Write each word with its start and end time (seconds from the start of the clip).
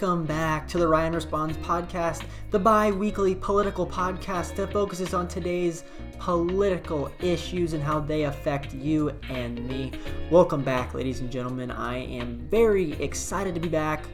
Welcome 0.00 0.24
back 0.24 0.66
to 0.68 0.78
the 0.78 0.88
Ryan 0.88 1.12
Responds 1.12 1.58
podcast, 1.58 2.24
the 2.50 2.58
bi 2.58 2.90
weekly 2.90 3.34
political 3.34 3.86
podcast 3.86 4.56
that 4.56 4.72
focuses 4.72 5.12
on 5.12 5.28
today's 5.28 5.84
political 6.18 7.12
issues 7.20 7.74
and 7.74 7.82
how 7.82 8.00
they 8.00 8.22
affect 8.22 8.72
you 8.72 9.10
and 9.28 9.62
me. 9.68 9.92
Welcome 10.30 10.62
back, 10.62 10.94
ladies 10.94 11.20
and 11.20 11.30
gentlemen. 11.30 11.70
I 11.70 11.98
am 11.98 12.38
very 12.48 12.92
excited 12.92 13.54
to 13.54 13.60
be 13.60 13.68
back. 13.68 14.06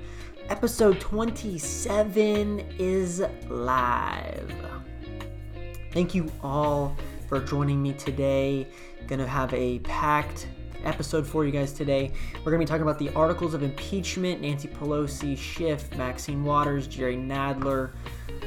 Episode 0.49 0.99
27 0.99 2.67
is 2.81 3.23
live. 3.49 4.53
Thank 5.93 6.17
you 6.17 6.33
all 6.43 6.97
for 7.29 7.39
joining 7.39 7.81
me 7.81 7.93
today. 7.93 8.67
Gonna 9.07 9.25
have 9.25 9.55
a 9.55 9.79
packed 9.81 10.49
episode 10.87 11.27
for 11.27 11.45
you 11.45 11.51
guys 11.51 11.73
today. 11.73 12.13
We're 12.39 12.53
going 12.53 12.61
to 12.61 12.67
be 12.67 12.69
talking 12.69 12.83
about 12.83 12.99
the 12.99 13.11
articles 13.15 13.55
of 13.55 13.63
impeachment 13.63 14.41
Nancy 14.41 14.69
Pelosi, 14.69 15.37
Schiff, 15.37 15.95
Maxine 15.97 16.45
Waters, 16.45 16.87
Jerry 16.87 17.17
Nadler, 17.17 17.91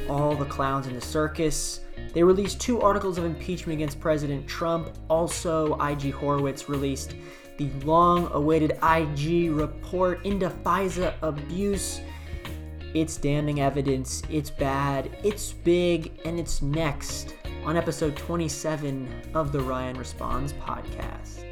all 0.09 0.35
the 0.35 0.45
clowns 0.45 0.88
in 0.88 0.95
the 0.95 1.02
circus. 1.02 1.81
They 2.13 2.23
released 2.23 2.59
two 2.59 2.81
articles 2.81 3.17
of 3.17 3.25
impeachment 3.25 3.77
against 3.77 3.99
President 3.99 4.47
Trump. 4.47 4.89
Also, 5.09 5.75
IG 5.80 6.13
Horowitz 6.13 6.70
released 6.70 7.16
the 7.57 7.70
long 7.83 8.31
awaited 8.31 8.71
IG 8.81 9.52
report 9.52 10.25
into 10.25 10.49
FISA 10.49 11.13
abuse. 11.21 11.99
It's 12.94 13.17
damning 13.17 13.59
evidence, 13.59 14.23
it's 14.30 14.49
bad, 14.49 15.16
it's 15.23 15.53
big, 15.53 16.19
and 16.25 16.39
it's 16.39 16.61
next 16.61 17.36
on 17.64 17.77
episode 17.77 18.16
27 18.16 19.31
of 19.36 19.52
the 19.52 19.59
Ryan 19.59 19.97
Responds 19.97 20.53
podcast. 20.53 21.48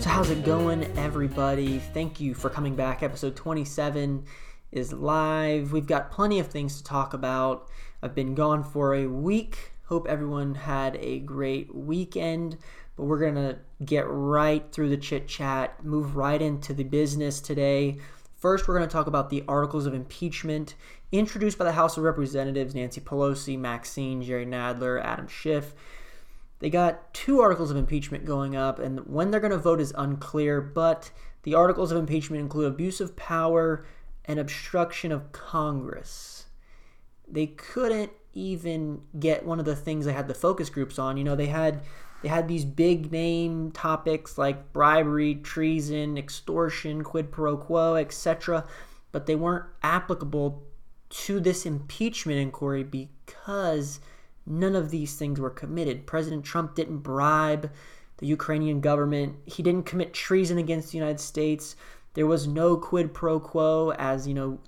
So, 0.00 0.08
how's 0.08 0.30
it 0.30 0.44
going, 0.44 0.84
everybody? 0.98 1.78
Thank 1.78 2.20
you 2.20 2.34
for 2.34 2.50
coming 2.50 2.74
back. 2.74 3.02
Episode 3.02 3.36
27 3.36 4.24
is 4.72 4.92
live. 4.92 5.72
We've 5.72 5.86
got 5.86 6.10
plenty 6.10 6.40
of 6.40 6.48
things 6.48 6.78
to 6.78 6.84
talk 6.84 7.14
about. 7.14 7.68
I've 8.02 8.14
been 8.14 8.34
gone 8.34 8.64
for 8.64 8.94
a 8.94 9.06
week. 9.06 9.72
Hope 9.84 10.08
everyone 10.08 10.54
had 10.54 10.96
a 10.96 11.20
great 11.20 11.74
weekend 11.74 12.56
but 12.96 13.04
we're 13.04 13.18
going 13.18 13.34
to 13.34 13.58
get 13.84 14.04
right 14.08 14.70
through 14.72 14.90
the 14.90 14.96
chit 14.96 15.28
chat, 15.28 15.84
move 15.84 16.16
right 16.16 16.40
into 16.40 16.74
the 16.74 16.84
business 16.84 17.40
today. 17.40 17.98
First, 18.36 18.66
we're 18.66 18.76
going 18.76 18.88
to 18.88 18.92
talk 18.92 19.06
about 19.06 19.30
the 19.30 19.44
articles 19.46 19.86
of 19.86 19.94
impeachment 19.94 20.74
introduced 21.10 21.58
by 21.58 21.64
the 21.64 21.72
House 21.72 21.96
of 21.96 22.04
Representatives 22.04 22.74
Nancy 22.74 23.00
Pelosi, 23.00 23.58
Maxine, 23.58 24.22
Jerry 24.22 24.46
Nadler, 24.46 25.02
Adam 25.02 25.28
Schiff. 25.28 25.74
They 26.58 26.70
got 26.70 27.12
two 27.12 27.40
articles 27.40 27.70
of 27.70 27.76
impeachment 27.76 28.24
going 28.24 28.56
up, 28.56 28.78
and 28.78 29.00
when 29.06 29.30
they're 29.30 29.40
going 29.40 29.52
to 29.52 29.58
vote 29.58 29.80
is 29.80 29.92
unclear, 29.96 30.60
but 30.60 31.10
the 31.42 31.54
articles 31.54 31.90
of 31.90 31.98
impeachment 31.98 32.40
include 32.40 32.66
abuse 32.66 33.00
of 33.00 33.16
power 33.16 33.84
and 34.24 34.38
obstruction 34.38 35.10
of 35.10 35.32
Congress. 35.32 36.46
They 37.26 37.46
couldn't 37.46 38.12
even 38.34 39.02
get 39.18 39.44
one 39.44 39.58
of 39.58 39.64
the 39.64 39.76
things 39.76 40.04
they 40.04 40.12
had 40.12 40.28
the 40.28 40.34
focus 40.34 40.70
groups 40.70 40.98
on. 40.98 41.16
You 41.16 41.24
know, 41.24 41.36
they 41.36 41.46
had 41.46 41.82
they 42.22 42.28
had 42.28 42.48
these 42.48 42.64
big 42.64 43.10
name 43.10 43.72
topics 43.72 44.38
like 44.38 44.72
bribery, 44.72 45.34
treason, 45.36 46.16
extortion, 46.16 47.02
quid 47.02 47.32
pro 47.32 47.56
quo, 47.56 47.96
etc., 47.96 48.64
but 49.10 49.26
they 49.26 49.34
weren't 49.34 49.66
applicable 49.82 50.62
to 51.10 51.40
this 51.40 51.66
impeachment 51.66 52.38
inquiry 52.38 52.84
because 52.84 54.00
none 54.46 54.74
of 54.74 54.90
these 54.90 55.14
things 55.16 55.38
were 55.38 55.50
committed. 55.50 56.06
President 56.06 56.44
Trump 56.44 56.74
didn't 56.74 56.98
bribe 56.98 57.70
the 58.18 58.26
Ukrainian 58.26 58.80
government. 58.80 59.36
He 59.44 59.62
didn't 59.62 59.84
commit 59.86 60.14
treason 60.14 60.58
against 60.58 60.92
the 60.92 60.98
United 60.98 61.20
States. 61.20 61.76
There 62.14 62.26
was 62.26 62.46
no 62.46 62.76
quid 62.76 63.12
pro 63.12 63.40
quo, 63.40 63.92
as 63.92 64.26
you 64.26 64.34
know, 64.34 64.58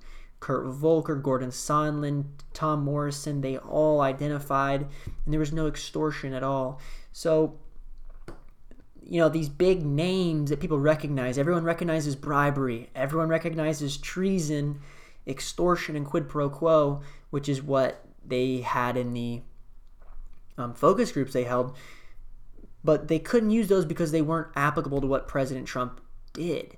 Kurt 0.44 0.66
Volker, 0.66 1.15
Gordon 1.15 1.49
Sondland, 1.49 2.25
Tom 2.53 2.84
Morrison, 2.84 3.41
they 3.41 3.56
all 3.56 4.03
identified, 4.03 4.82
and 5.25 5.32
there 5.32 5.41
was 5.41 5.55
no 5.55 5.66
extortion 5.66 6.34
at 6.34 6.43
all. 6.43 6.82
So, 7.12 7.59
you 9.03 9.21
know, 9.21 9.31
these 9.31 9.49
big 9.49 9.87
names 9.87 10.50
that 10.50 10.60
people 10.60 10.78
recognize, 10.78 11.38
everyone 11.38 11.65
recognizes 11.65 12.15
bribery, 12.15 12.91
everyone 12.94 13.28
recognizes 13.28 13.97
treason, 13.97 14.81
extortion, 15.27 15.97
and 15.97 16.05
quid 16.05 16.28
pro 16.28 16.50
quo, 16.50 17.00
which 17.31 17.49
is 17.49 17.62
what 17.62 18.05
they 18.22 18.59
had 18.59 18.99
in 18.99 19.15
the 19.15 19.41
um, 20.59 20.75
focus 20.75 21.11
groups 21.11 21.32
they 21.32 21.44
held. 21.44 21.75
But 22.84 23.09
they 23.09 23.19
couldn't 23.19 23.50
use 23.50 23.69
those 23.69 23.87
because 23.87 24.12
they 24.12 24.21
weren't 24.21 24.49
applicable 24.55 25.00
to 25.00 25.06
what 25.06 25.26
President 25.26 25.66
Trump 25.66 26.03
did. 26.34 26.76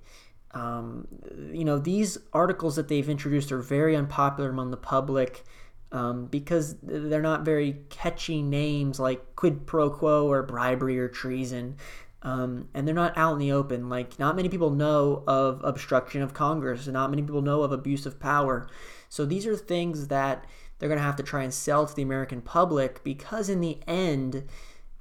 Um, 0.57 1.07
you 1.53 1.67
know, 1.67 1.79
these 1.79 2.17
articles 2.33 2.77
that 2.77 2.89
they've 2.89 3.09
introduced 3.09 3.53
are 3.53 3.61
very 3.61 3.95
unpopular 3.95 4.49
among 4.49 4.71
the 4.71 4.79
public 4.79 5.45
um, 5.93 6.27
because 6.27 6.77
they're 6.83 7.21
not 7.21 7.45
very 7.45 7.81
catchy 7.91 8.41
names 8.41 8.99
like 8.99 9.37
quid 9.37 9.67
pro 9.67 9.91
quo 9.91 10.27
or 10.27 10.43
bribery 10.43 10.99
or 10.99 11.09
treason. 11.09 11.77
Um, 12.23 12.69
and 12.73 12.89
they're 12.89 12.95
not 12.95 13.19
out 13.19 13.35
in 13.35 13.39
the 13.39 13.53
open. 13.53 13.91
Like, 13.91 14.19
not 14.19 14.35
many 14.35 14.49
people 14.49 14.71
know 14.71 15.23
of 15.27 15.61
obstruction 15.63 16.23
of 16.23 16.33
Congress, 16.33 16.87
and 16.87 16.95
not 16.95 17.11
many 17.11 17.23
people 17.23 17.43
know 17.43 17.61
of 17.61 17.71
abuse 17.71 18.07
of 18.07 18.19
power. 18.19 18.67
So, 19.11 19.27
these 19.27 19.47
are 19.47 19.55
things 19.57 20.09
that 20.09 20.45
they're 20.79 20.89
going 20.89 20.99
to 20.99 21.05
have 21.05 21.17
to 21.17 21.23
try 21.23 21.43
and 21.43 21.53
sell 21.55 21.87
to 21.87 21.95
the 21.95 22.03
American 22.03 22.41
public 22.41 23.05
because, 23.05 23.49
in 23.51 23.61
the 23.61 23.79
end, 23.87 24.49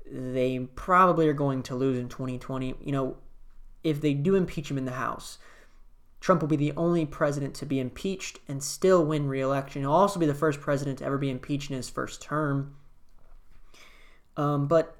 they 0.06 0.60
probably 0.76 1.28
are 1.28 1.34
going 1.34 1.64
to 1.64 1.76
lose 1.76 1.98
in 1.98 2.10
2020. 2.10 2.76
You 2.80 2.92
know, 2.92 3.18
if 3.86 4.02
they 4.02 4.14
do 4.14 4.36
impeach 4.36 4.70
him 4.70 4.78
in 4.78 4.86
the 4.86 4.92
House, 4.94 5.38
Trump 6.20 6.42
will 6.42 6.48
be 6.48 6.56
the 6.56 6.74
only 6.76 7.06
president 7.06 7.54
to 7.56 7.66
be 7.66 7.80
impeached 7.80 8.40
and 8.48 8.64
still 8.64 9.06
win 9.06 9.28
re-election. 9.28 9.84
He'll 9.84 9.92
also 9.92 10.20
be 10.20 10.26
the 10.26 10.34
first 10.34 10.60
president 10.60 10.98
to 10.98 11.06
ever 11.06 11.20
be 11.20 11.30
impeached 11.30 11.70
in 11.70 11.78
his 11.78 11.90
first 11.90 12.22
term. 12.22 12.76
Um, 14.36 14.68
but 14.68 14.98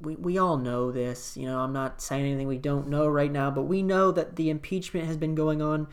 we, 0.00 0.16
we 0.16 0.38
all 0.38 0.56
know 0.56 0.90
this. 0.90 1.36
You 1.36 1.46
know, 1.46 1.60
I'm 1.60 1.74
not 1.74 2.00
saying 2.00 2.24
anything 2.24 2.48
we 2.48 2.56
don't 2.56 2.88
know 2.88 3.06
right 3.06 3.30
now, 3.30 3.50
but 3.50 3.64
we 3.64 3.82
know 3.82 4.10
that 4.12 4.36
the 4.36 4.48
impeachment 4.48 5.06
has 5.06 5.18
been 5.18 5.34
going 5.34 5.60
on 5.60 5.86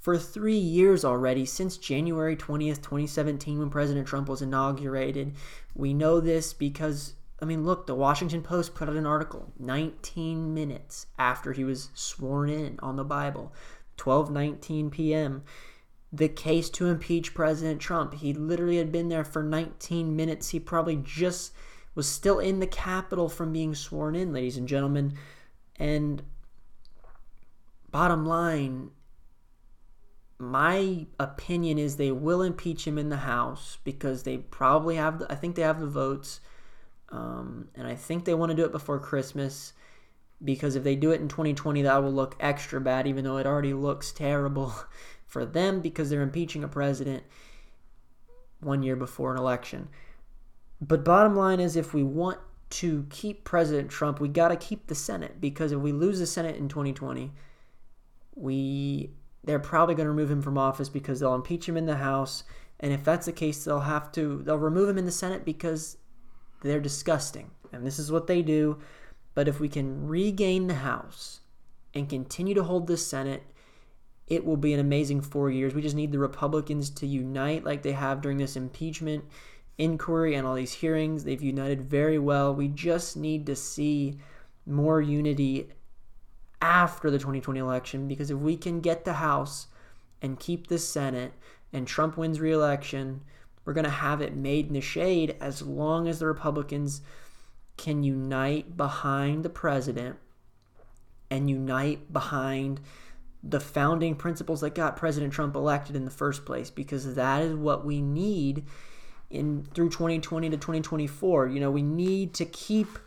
for 0.00 0.18
three 0.18 0.58
years 0.58 1.04
already, 1.04 1.46
since 1.46 1.76
January 1.76 2.34
20th, 2.34 2.82
2017, 2.82 3.60
when 3.60 3.70
President 3.70 4.08
Trump 4.08 4.28
was 4.28 4.42
inaugurated. 4.42 5.32
We 5.76 5.94
know 5.94 6.18
this 6.18 6.52
because, 6.52 7.14
I 7.42 7.44
mean, 7.44 7.64
look, 7.64 7.86
the 7.88 7.94
Washington 7.96 8.40
Post 8.40 8.76
put 8.76 8.88
out 8.88 8.94
an 8.94 9.04
article 9.04 9.52
19 9.58 10.54
minutes 10.54 11.08
after 11.18 11.52
he 11.52 11.64
was 11.64 11.90
sworn 11.92 12.48
in 12.48 12.78
on 12.80 12.94
the 12.94 13.04
Bible 13.04 13.52
12:19 13.98 14.92
p.m. 14.92 15.42
The 16.12 16.28
case 16.28 16.70
to 16.70 16.86
impeach 16.86 17.34
President 17.34 17.80
Trump. 17.80 18.14
He 18.14 18.32
literally 18.32 18.76
had 18.76 18.92
been 18.92 19.08
there 19.08 19.24
for 19.24 19.42
19 19.42 20.14
minutes. 20.14 20.50
He 20.50 20.60
probably 20.60 20.96
just 21.02 21.52
was 21.96 22.06
still 22.06 22.38
in 22.38 22.60
the 22.60 22.66
Capitol 22.66 23.28
from 23.28 23.52
being 23.52 23.74
sworn 23.74 24.14
in, 24.14 24.32
ladies 24.32 24.56
and 24.56 24.68
gentlemen. 24.68 25.14
And 25.76 26.22
bottom 27.90 28.24
line, 28.24 28.90
my 30.38 31.06
opinion 31.18 31.78
is 31.78 31.96
they 31.96 32.12
will 32.12 32.40
impeach 32.40 32.86
him 32.86 32.98
in 32.98 33.08
the 33.08 33.16
House 33.18 33.78
because 33.82 34.22
they 34.22 34.38
probably 34.38 34.94
have, 34.94 35.18
the, 35.18 35.32
I 35.32 35.34
think 35.34 35.56
they 35.56 35.62
have 35.62 35.80
the 35.80 35.86
votes. 35.88 36.40
Um, 37.12 37.68
and 37.74 37.86
I 37.86 37.94
think 37.94 38.24
they 38.24 38.34
want 38.34 38.50
to 38.50 38.56
do 38.56 38.64
it 38.64 38.72
before 38.72 38.98
Christmas 38.98 39.74
because 40.42 40.74
if 40.74 40.82
they 40.82 40.96
do 40.96 41.12
it 41.12 41.20
in 41.20 41.28
2020, 41.28 41.82
that 41.82 42.02
will 42.02 42.12
look 42.12 42.34
extra 42.40 42.80
bad, 42.80 43.06
even 43.06 43.22
though 43.22 43.36
it 43.36 43.46
already 43.46 43.74
looks 43.74 44.10
terrible 44.10 44.74
for 45.26 45.44
them 45.44 45.80
because 45.80 46.10
they're 46.10 46.22
impeaching 46.22 46.64
a 46.64 46.68
president 46.68 47.22
one 48.60 48.82
year 48.82 48.96
before 48.96 49.32
an 49.32 49.38
election. 49.38 49.88
But 50.80 51.04
bottom 51.04 51.36
line 51.36 51.60
is, 51.60 51.76
if 51.76 51.94
we 51.94 52.02
want 52.02 52.38
to 52.70 53.06
keep 53.10 53.44
President 53.44 53.90
Trump, 53.90 54.18
we 54.18 54.28
got 54.28 54.48
to 54.48 54.56
keep 54.56 54.86
the 54.86 54.94
Senate 54.94 55.40
because 55.40 55.72
if 55.72 55.78
we 55.78 55.92
lose 55.92 56.18
the 56.18 56.26
Senate 56.26 56.56
in 56.56 56.68
2020, 56.68 57.30
we 58.34 59.10
they're 59.44 59.58
probably 59.58 59.94
going 59.94 60.06
to 60.06 60.10
remove 60.10 60.30
him 60.30 60.40
from 60.40 60.56
office 60.56 60.88
because 60.88 61.20
they'll 61.20 61.34
impeach 61.34 61.68
him 61.68 61.76
in 61.76 61.86
the 61.86 61.96
House, 61.96 62.44
and 62.80 62.92
if 62.92 63.04
that's 63.04 63.26
the 63.26 63.32
case, 63.32 63.64
they'll 63.64 63.80
have 63.80 64.10
to 64.12 64.42
they'll 64.44 64.56
remove 64.56 64.88
him 64.88 64.98
in 64.98 65.04
the 65.04 65.12
Senate 65.12 65.44
because 65.44 65.98
they're 66.62 66.80
disgusting, 66.80 67.50
and 67.72 67.86
this 67.86 67.98
is 67.98 68.10
what 68.12 68.26
they 68.26 68.42
do. 68.42 68.78
But 69.34 69.48
if 69.48 69.60
we 69.60 69.68
can 69.68 70.06
regain 70.06 70.66
the 70.66 70.74
House 70.74 71.40
and 71.94 72.08
continue 72.08 72.54
to 72.54 72.64
hold 72.64 72.86
the 72.86 72.96
Senate, 72.96 73.42
it 74.26 74.44
will 74.44 74.56
be 74.56 74.72
an 74.72 74.80
amazing 74.80 75.20
four 75.20 75.50
years. 75.50 75.74
We 75.74 75.82
just 75.82 75.96
need 75.96 76.12
the 76.12 76.18
Republicans 76.18 76.90
to 76.90 77.06
unite 77.06 77.64
like 77.64 77.82
they 77.82 77.92
have 77.92 78.20
during 78.20 78.38
this 78.38 78.56
impeachment 78.56 79.24
inquiry 79.78 80.34
and 80.34 80.46
all 80.46 80.54
these 80.54 80.74
hearings. 80.74 81.24
They've 81.24 81.42
united 81.42 81.82
very 81.82 82.18
well. 82.18 82.54
We 82.54 82.68
just 82.68 83.16
need 83.16 83.46
to 83.46 83.56
see 83.56 84.18
more 84.66 85.00
unity 85.00 85.70
after 86.60 87.10
the 87.10 87.18
2020 87.18 87.58
election 87.58 88.06
because 88.06 88.30
if 88.30 88.38
we 88.38 88.56
can 88.56 88.80
get 88.80 89.04
the 89.04 89.14
House 89.14 89.66
and 90.20 90.38
keep 90.38 90.68
the 90.68 90.78
Senate 90.78 91.32
and 91.72 91.86
Trump 91.86 92.16
wins 92.16 92.38
re-election, 92.38 93.22
we're 93.64 93.72
going 93.72 93.84
to 93.84 93.90
have 93.90 94.20
it 94.20 94.34
made 94.34 94.68
in 94.68 94.74
the 94.74 94.80
shade 94.80 95.36
as 95.40 95.62
long 95.62 96.08
as 96.08 96.18
the 96.18 96.26
Republicans 96.26 97.02
can 97.76 98.02
unite 98.02 98.76
behind 98.76 99.44
the 99.44 99.50
president 99.50 100.16
and 101.30 101.48
unite 101.48 102.12
behind 102.12 102.80
the 103.42 103.60
founding 103.60 104.14
principles 104.14 104.60
that 104.60 104.74
got 104.74 104.96
President 104.96 105.32
Trump 105.32 105.56
elected 105.56 105.96
in 105.96 106.04
the 106.04 106.10
first 106.10 106.44
place 106.44 106.70
because 106.70 107.14
that 107.14 107.42
is 107.42 107.54
what 107.54 107.84
we 107.84 108.00
need 108.00 108.64
in 109.30 109.64
through 109.74 109.88
2020 109.88 110.50
to 110.50 110.56
2024. 110.56 111.48
You 111.48 111.60
know, 111.60 111.70
we 111.70 111.82
need 111.82 112.34
to 112.34 112.44
keep 112.44 112.98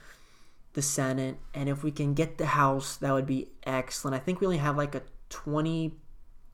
the 0.73 0.81
Senate 0.81 1.37
and 1.53 1.69
if 1.69 1.83
we 1.83 1.91
can 1.91 2.13
get 2.13 2.37
the 2.37 2.47
House, 2.47 2.97
that 2.97 3.13
would 3.13 3.25
be 3.27 3.47
excellent. 3.65 4.15
I 4.15 4.19
think 4.19 4.41
we 4.41 4.47
only 4.47 4.57
have 4.57 4.75
like 4.75 4.95
a 4.95 5.03
20 5.29 5.93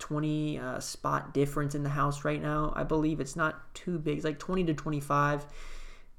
20 0.02 0.60
uh, 0.60 0.80
spot 0.80 1.34
difference 1.34 1.76
in 1.76 1.84
the 1.84 1.90
House 1.90 2.26
right 2.26 2.42
now. 2.42 2.74
I 2.76 2.84
believe 2.84 3.20
it's 3.20 3.36
not 3.36 3.74
too 3.74 3.98
big. 4.00 4.18
It's 4.18 4.26
like 4.26 4.40
20 4.40 4.66
to 4.66 4.74
25. 4.74 5.46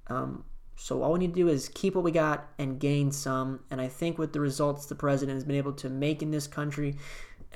Um, 0.07 0.45
so 0.77 1.03
all 1.03 1.13
we 1.13 1.19
need 1.19 1.35
to 1.35 1.41
do 1.41 1.49
is 1.49 1.69
keep 1.69 1.95
what 1.95 2.05
we 2.05 2.13
got 2.13 2.49
and 2.59 2.81
gain 2.81 3.13
some. 3.13 3.61
And 3.71 3.81
I 3.81 3.89
think 3.89 4.19
with 4.19 4.33
the 4.33 4.41
results 4.41 4.87
the 4.87 4.95
president 4.95 5.37
has 5.37 5.45
been 5.45 5.57
able 5.57 5.75
to 5.75 5.91
make 5.91 6.23
in 6.23 6.31
this 6.31 6.47
country, 6.47 6.97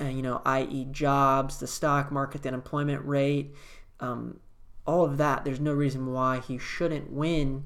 uh, 0.01 0.05
you 0.05 0.21
know, 0.21 0.43
i.e., 0.45 0.87
jobs, 0.91 1.59
the 1.59 1.67
stock 1.67 2.13
market, 2.13 2.43
the 2.43 2.49
unemployment 2.49 3.05
rate, 3.07 3.55
um, 4.01 4.41
all 4.87 5.05
of 5.05 5.17
that, 5.17 5.45
there's 5.45 5.61
no 5.61 5.73
reason 5.73 6.13
why 6.13 6.41
he 6.41 6.59
shouldn't 6.59 7.11
win 7.11 7.65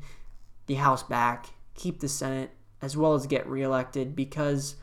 the 0.66 0.74
House 0.74 1.02
back, 1.02 1.46
keep 1.74 2.00
the 2.00 2.08
Senate, 2.08 2.50
as 2.80 2.96
well 2.96 3.14
as 3.14 3.26
get 3.26 3.46
reelected 3.46 4.14
because 4.14 4.76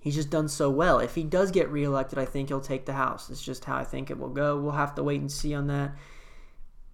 he's 0.00 0.14
just 0.14 0.30
done 0.30 0.48
so 0.48 0.70
well. 0.70 0.98
If 0.98 1.14
he 1.14 1.22
does 1.22 1.50
get 1.50 1.68
reelected, 1.70 2.18
I 2.18 2.24
think 2.24 2.48
he'll 2.48 2.60
take 2.60 2.86
the 2.86 2.94
House. 2.94 3.30
It's 3.30 3.42
just 3.42 3.64
how 3.64 3.76
I 3.76 3.84
think 3.84 4.10
it 4.10 4.18
will 4.18 4.30
go. 4.30 4.58
We'll 4.58 4.72
have 4.72 4.94
to 4.96 5.02
wait 5.02 5.20
and 5.20 5.30
see 5.30 5.54
on 5.54 5.66
that. 5.68 5.92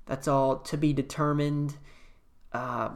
That's 0.06 0.28
all 0.28 0.58
to 0.58 0.76
be 0.76 0.92
determined. 0.92 1.76
Uh, 2.52 2.90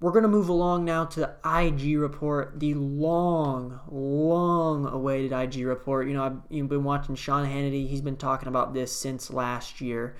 we're 0.00 0.12
going 0.12 0.22
to 0.24 0.28
move 0.28 0.48
along 0.48 0.84
now 0.84 1.06
to 1.06 1.20
the 1.20 1.34
IG 1.44 1.98
report, 1.98 2.60
the 2.60 2.74
long, 2.74 3.80
long 3.90 4.86
awaited 4.86 5.32
IG 5.32 5.64
report. 5.64 6.08
You 6.08 6.14
know, 6.14 6.24
I've 6.24 6.36
you've 6.50 6.68
been 6.68 6.84
watching 6.84 7.14
Sean 7.14 7.46
Hannity. 7.46 7.88
He's 7.88 8.02
been 8.02 8.16
talking 8.16 8.48
about 8.48 8.74
this 8.74 8.94
since 8.94 9.30
last 9.30 9.80
year. 9.80 10.16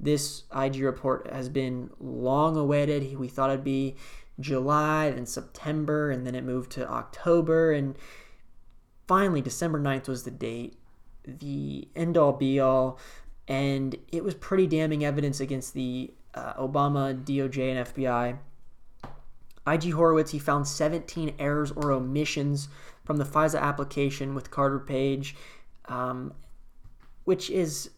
This 0.00 0.44
IG 0.56 0.80
report 0.80 1.30
has 1.30 1.48
been 1.48 1.90
long 2.00 2.56
awaited. 2.56 3.18
We 3.18 3.28
thought 3.28 3.50
it'd 3.50 3.64
be 3.64 3.96
July, 4.40 5.10
then 5.10 5.26
September, 5.26 6.10
and 6.10 6.26
then 6.26 6.34
it 6.34 6.44
moved 6.44 6.72
to 6.72 6.88
October. 6.88 7.72
And 7.72 7.96
finally, 9.08 9.40
December 9.40 9.80
9th 9.80 10.06
was 10.06 10.22
the 10.22 10.30
date, 10.30 10.78
the 11.24 11.88
end 11.96 12.16
all 12.16 12.32
be 12.32 12.60
all. 12.60 12.98
And 13.48 13.96
it 14.12 14.22
was 14.22 14.34
pretty 14.34 14.66
damning 14.66 15.04
evidence 15.04 15.40
against 15.40 15.72
the 15.72 16.12
uh, 16.34 16.52
Obama, 16.54 17.24
DOJ, 17.24 17.74
and 17.74 17.86
FBI. 17.86 18.38
IG 19.66 19.92
Horowitz, 19.92 20.30
he 20.30 20.38
found 20.38 20.68
17 20.68 21.34
errors 21.38 21.72
or 21.72 21.90
omissions 21.90 22.68
from 23.04 23.16
the 23.16 23.24
FISA 23.24 23.60
application 23.60 24.34
with 24.34 24.50
Carter 24.50 24.78
Page, 24.78 25.34
um, 25.86 26.34
which 27.24 27.50
is 27.50 27.90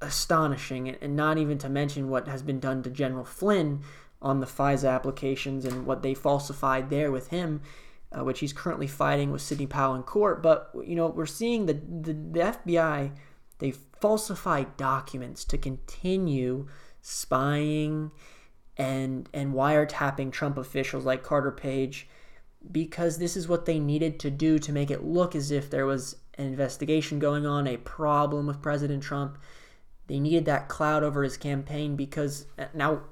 astonishing, 0.00 0.90
and 0.90 1.16
not 1.16 1.38
even 1.38 1.56
to 1.58 1.68
mention 1.68 2.10
what 2.10 2.28
has 2.28 2.42
been 2.42 2.60
done 2.60 2.82
to 2.82 2.90
General 2.90 3.24
Flynn 3.24 3.80
on 4.20 4.40
the 4.40 4.46
FISA 4.46 4.90
applications 4.90 5.64
and 5.64 5.86
what 5.86 6.02
they 6.02 6.14
falsified 6.14 6.90
there 6.90 7.10
with 7.10 7.28
him, 7.28 7.60
uh, 8.16 8.24
which 8.24 8.40
he's 8.40 8.52
currently 8.52 8.86
fighting 8.86 9.30
with 9.30 9.42
Sidney 9.42 9.66
Powell 9.66 9.94
in 9.94 10.02
court. 10.02 10.42
But 10.42 10.70
you 10.84 10.94
know, 10.94 11.06
we're 11.08 11.26
seeing 11.26 11.66
the 11.66 11.74
the, 11.74 12.12
the 12.12 12.40
FBI 12.40 13.12
they 13.58 13.72
falsify 14.00 14.64
documents 14.76 15.44
to 15.44 15.58
continue 15.58 16.68
spying 17.00 18.10
and 18.76 19.28
and 19.32 19.54
wiretapping 19.54 20.32
Trump 20.32 20.58
officials 20.58 21.04
like 21.04 21.22
Carter 21.22 21.52
Page 21.52 22.08
because 22.70 23.18
this 23.18 23.36
is 23.36 23.46
what 23.46 23.66
they 23.66 23.78
needed 23.78 24.18
to 24.20 24.30
do 24.30 24.58
to 24.58 24.72
make 24.72 24.90
it 24.90 25.04
look 25.04 25.34
as 25.34 25.50
if 25.50 25.70
there 25.70 25.86
was 25.86 26.16
an 26.38 26.46
investigation 26.46 27.18
going 27.18 27.46
on, 27.46 27.66
a 27.66 27.76
problem 27.76 28.46
with 28.46 28.62
President 28.62 29.02
Trump. 29.02 29.38
They 30.06 30.18
needed 30.18 30.44
that 30.46 30.68
cloud 30.68 31.02
over 31.02 31.22
his 31.22 31.36
campaign 31.36 31.94
because 31.96 32.46
uh, 32.58 32.66
now 32.74 33.02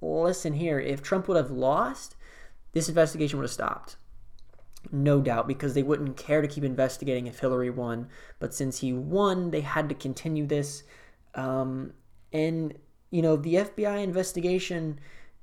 listen 0.00 0.54
here, 0.54 0.78
if 0.78 1.02
Trump 1.02 1.28
would 1.28 1.36
have 1.36 1.50
lost, 1.50 2.16
this 2.72 2.88
investigation 2.88 3.38
would 3.38 3.44
have 3.44 3.50
stopped. 3.50 3.96
No 4.92 5.20
doubt, 5.20 5.46
because 5.46 5.74
they 5.74 5.82
wouldn't 5.82 6.16
care 6.16 6.42
to 6.42 6.48
keep 6.48 6.64
investigating 6.64 7.26
if 7.26 7.40
Hillary 7.40 7.70
won. 7.70 8.08
But 8.38 8.54
since 8.54 8.78
he 8.78 8.92
won, 8.92 9.50
they 9.50 9.60
had 9.60 9.88
to 9.88 9.94
continue 9.94 10.46
this. 10.46 10.82
Um, 11.34 11.92
and 12.32 12.74
you 13.10 13.22
know, 13.22 13.36
the 13.36 13.54
FBI 13.54 14.02
investigation, 14.02 15.00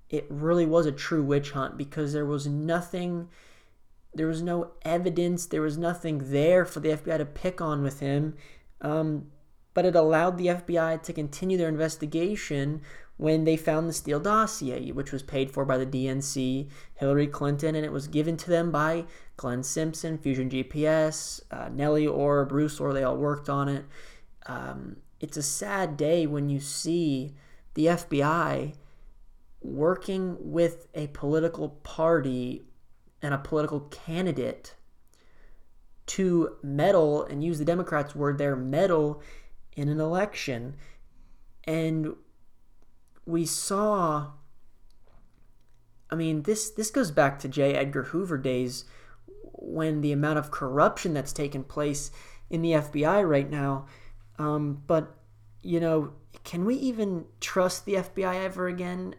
it 0.09 0.25
really 0.29 0.65
was 0.65 0.85
a 0.85 0.91
true 0.91 1.23
witch 1.23 1.51
hunt 1.51 1.77
because 1.77 2.13
there 2.13 2.25
was 2.25 2.47
nothing, 2.47 3.27
there 4.13 4.27
was 4.27 4.41
no 4.41 4.71
evidence, 4.83 5.45
there 5.45 5.61
was 5.61 5.77
nothing 5.77 6.31
there 6.31 6.65
for 6.65 6.79
the 6.79 6.89
FBI 6.89 7.17
to 7.17 7.25
pick 7.25 7.61
on 7.61 7.83
with 7.83 7.99
him. 7.99 8.35
Um, 8.81 9.27
but 9.73 9.85
it 9.85 9.95
allowed 9.95 10.37
the 10.37 10.47
FBI 10.47 11.03
to 11.03 11.13
continue 11.13 11.57
their 11.57 11.69
investigation 11.69 12.81
when 13.17 13.43
they 13.43 13.57
found 13.57 13.89
the 13.89 13.93
Steele 13.93 14.19
dossier, 14.19 14.91
which 14.91 15.11
was 15.11 15.23
paid 15.23 15.51
for 15.51 15.65
by 15.65 15.77
the 15.77 15.85
DNC, 15.85 16.69
Hillary 16.95 17.27
Clinton, 17.27 17.75
and 17.75 17.85
it 17.85 17.91
was 17.91 18.07
given 18.07 18.37
to 18.37 18.49
them 18.49 18.71
by 18.71 19.05
Glenn 19.37 19.63
Simpson, 19.63 20.17
Fusion 20.17 20.49
GPS, 20.49 21.41
uh, 21.51 21.69
Nellie 21.69 22.07
Ohr, 22.07 22.45
Bruce 22.45 22.79
Ohr, 22.79 22.93
they 22.93 23.03
all 23.03 23.17
worked 23.17 23.49
on 23.49 23.69
it. 23.69 23.85
Um, 24.47 24.97
it's 25.19 25.37
a 25.37 25.43
sad 25.43 25.95
day 25.95 26.25
when 26.25 26.49
you 26.49 26.59
see 26.59 27.33
the 27.75 27.85
FBI 27.85 28.73
working 29.61 30.37
with 30.39 30.87
a 30.93 31.07
political 31.07 31.69
party 31.69 32.63
and 33.21 33.33
a 33.33 33.37
political 33.37 33.81
candidate 33.81 34.75
to 36.07 36.55
meddle 36.63 37.23
and 37.23 37.43
use 37.43 37.59
the 37.59 37.65
Democrats' 37.65 38.15
word 38.15 38.37
there, 38.37 38.55
meddle 38.55 39.21
in 39.75 39.89
an 39.89 39.99
election. 39.99 40.75
And 41.65 42.15
we 43.25 43.45
saw 43.45 44.31
I 46.09 46.15
mean 46.15 46.43
this 46.43 46.69
this 46.69 46.89
goes 46.89 47.11
back 47.11 47.37
to 47.39 47.49
J. 47.49 47.73
Edgar 47.73 48.03
Hoover 48.03 48.37
days 48.37 48.85
when 49.57 50.01
the 50.01 50.11
amount 50.11 50.39
of 50.39 50.51
corruption 50.51 51.13
that's 51.13 51.33
taken 51.33 51.63
place 51.63 52.11
in 52.49 52.61
the 52.61 52.71
FBI 52.73 53.27
right 53.27 53.49
now. 53.49 53.85
Um, 54.39 54.83
but 54.87 55.15
you 55.61 55.79
know, 55.79 56.13
can 56.43 56.65
we 56.65 56.75
even 56.75 57.25
trust 57.41 57.85
the 57.85 57.95
FBI 57.95 58.45
ever 58.45 58.67
again? 58.67 59.15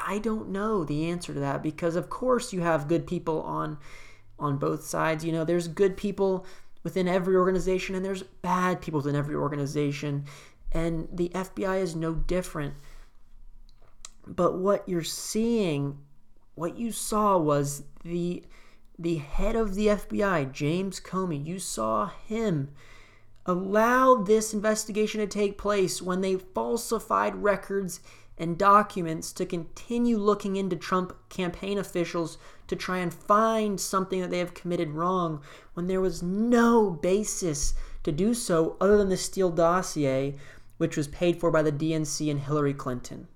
I 0.00 0.18
don't 0.18 0.50
know 0.50 0.84
the 0.84 1.06
answer 1.06 1.32
to 1.34 1.40
that 1.40 1.62
because 1.62 1.96
of 1.96 2.10
course 2.10 2.52
you 2.52 2.60
have 2.60 2.88
good 2.88 3.06
people 3.06 3.42
on 3.42 3.78
on 4.38 4.58
both 4.58 4.84
sides. 4.84 5.24
You 5.24 5.32
know, 5.32 5.44
there's 5.44 5.66
good 5.66 5.96
people 5.96 6.46
within 6.84 7.08
every 7.08 7.34
organization 7.34 7.94
and 7.94 8.04
there's 8.04 8.22
bad 8.22 8.80
people 8.80 8.98
within 8.98 9.16
every 9.16 9.34
organization 9.34 10.24
and 10.72 11.08
the 11.12 11.30
FBI 11.30 11.80
is 11.80 11.96
no 11.96 12.14
different. 12.14 12.74
But 14.26 14.58
what 14.58 14.88
you're 14.88 15.02
seeing, 15.02 15.98
what 16.54 16.76
you 16.76 16.92
saw 16.92 17.38
was 17.38 17.84
the 18.04 18.44
the 18.98 19.16
head 19.16 19.54
of 19.54 19.74
the 19.74 19.86
FBI, 19.86 20.52
James 20.52 20.98
Comey, 20.98 21.44
you 21.44 21.58
saw 21.58 22.10
him 22.26 22.70
allow 23.46 24.16
this 24.16 24.52
investigation 24.52 25.20
to 25.20 25.26
take 25.26 25.56
place 25.56 26.02
when 26.02 26.20
they 26.20 26.36
falsified 26.36 27.36
records 27.36 28.00
and 28.36 28.58
documents 28.58 29.32
to 29.32 29.46
continue 29.46 30.18
looking 30.18 30.56
into 30.56 30.76
Trump 30.76 31.16
campaign 31.28 31.78
officials 31.78 32.38
to 32.66 32.76
try 32.76 32.98
and 32.98 33.12
find 33.14 33.80
something 33.80 34.20
that 34.20 34.30
they 34.30 34.38
have 34.38 34.54
committed 34.54 34.90
wrong 34.90 35.40
when 35.74 35.86
there 35.86 36.00
was 36.00 36.22
no 36.22 36.90
basis 36.90 37.74
to 38.02 38.12
do 38.12 38.34
so 38.34 38.76
other 38.80 38.96
than 38.98 39.08
the 39.08 39.16
Steele 39.16 39.50
dossier, 39.50 40.36
which 40.76 40.96
was 40.96 41.08
paid 41.08 41.40
for 41.40 41.50
by 41.50 41.62
the 41.62 41.72
DNC 41.72 42.30
and 42.30 42.40
Hillary 42.40 42.74
Clinton. 42.74 43.28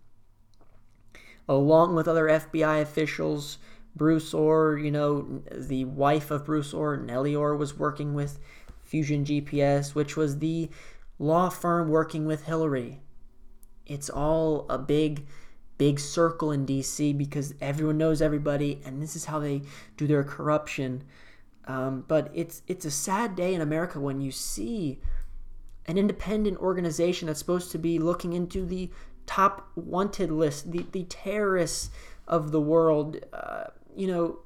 Along 1.49 1.95
with 1.95 2.07
other 2.07 2.27
FBI 2.27 2.81
officials, 2.81 3.59
Bruce 3.95 4.33
Ohr, 4.33 4.79
you 4.79 4.91
know, 4.91 5.43
the 5.51 5.85
wife 5.85 6.31
of 6.31 6.47
Bruce 6.47 6.73
Ohr, 6.73 6.97
Nellie 6.97 7.35
Ohr, 7.35 7.57
was 7.57 7.79
working 7.79 8.15
with 8.15 8.39
Fusion 8.83 9.25
GPS, 9.25 9.95
which 9.95 10.17
was 10.17 10.39
the 10.39 10.71
law 11.19 11.49
firm 11.49 11.89
working 11.89 12.27
with 12.27 12.45
Hillary. 12.45 13.01
It's 13.87 14.09
all 14.09 14.67
a 14.71 14.79
big, 14.79 15.27
big 15.79 15.99
circle 15.99 16.51
in 16.51 16.67
DC 16.67 17.17
because 17.17 17.55
everyone 17.61 17.99
knows 17.99 18.23
everybody, 18.23 18.81
and 18.85 19.03
this 19.03 19.15
is 19.17 19.27
how 19.27 19.39
they 19.39 19.63
do 19.97 20.07
their 20.07 20.25
corruption. 20.25 21.05
Um, 21.67 22.05
but 22.09 22.31
it's 22.35 22.63
it's 22.67 22.85
a 22.85 22.91
sad 22.91 23.37
day 23.37 23.55
in 23.55 23.61
America 23.61 24.01
when 24.01 24.21
you 24.21 24.33
see 24.33 25.01
an 25.87 25.99
independent 25.99 26.59
organization 26.59 27.27
that's 27.27 27.39
supposed 27.39 27.71
to 27.73 27.79
be 27.79 27.99
looking 27.99 28.33
into 28.33 28.65
the 28.65 28.91
top 29.27 29.69
wanted 29.75 30.31
list, 30.31 30.73
the, 30.73 30.87
the 30.93 31.05
terrorists 31.05 31.91
of 32.27 32.53
the 32.53 32.61
world, 32.61 33.17
uh, 33.33 33.65
you 33.97 34.07
know, 34.07 34.41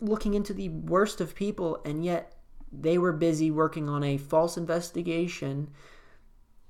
looking 0.00 0.34
into 0.34 0.52
the 0.52 0.68
worst 0.68 1.20
of 1.20 1.34
people, 1.34 1.80
and 1.84 2.04
yet 2.04 2.34
they 2.72 2.98
were 2.98 3.12
busy 3.12 3.50
working 3.50 3.88
on 3.88 4.04
a 4.04 4.16
false 4.16 4.56
investigation 4.56 5.70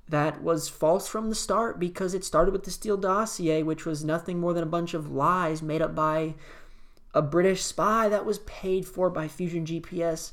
that 0.08 0.42
was 0.42 0.68
false 0.68 1.06
from 1.06 1.28
the 1.28 1.34
start 1.34 1.78
because 1.78 2.14
it 2.14 2.24
started 2.24 2.50
with 2.50 2.64
the 2.64 2.70
Steele 2.70 2.96
dossier, 2.96 3.62
which 3.62 3.86
was 3.86 4.04
nothing 4.04 4.40
more 4.40 4.52
than 4.52 4.62
a 4.62 4.66
bunch 4.66 4.92
of 4.92 5.10
lies 5.10 5.62
made 5.62 5.80
up 5.80 5.94
by 5.94 6.34
a 7.14 7.22
British 7.22 7.62
spy 7.62 8.08
that 8.08 8.24
was 8.24 8.40
paid 8.40 8.86
for 8.86 9.08
by 9.08 9.28
Fusion 9.28 9.64
GPS, 9.64 10.32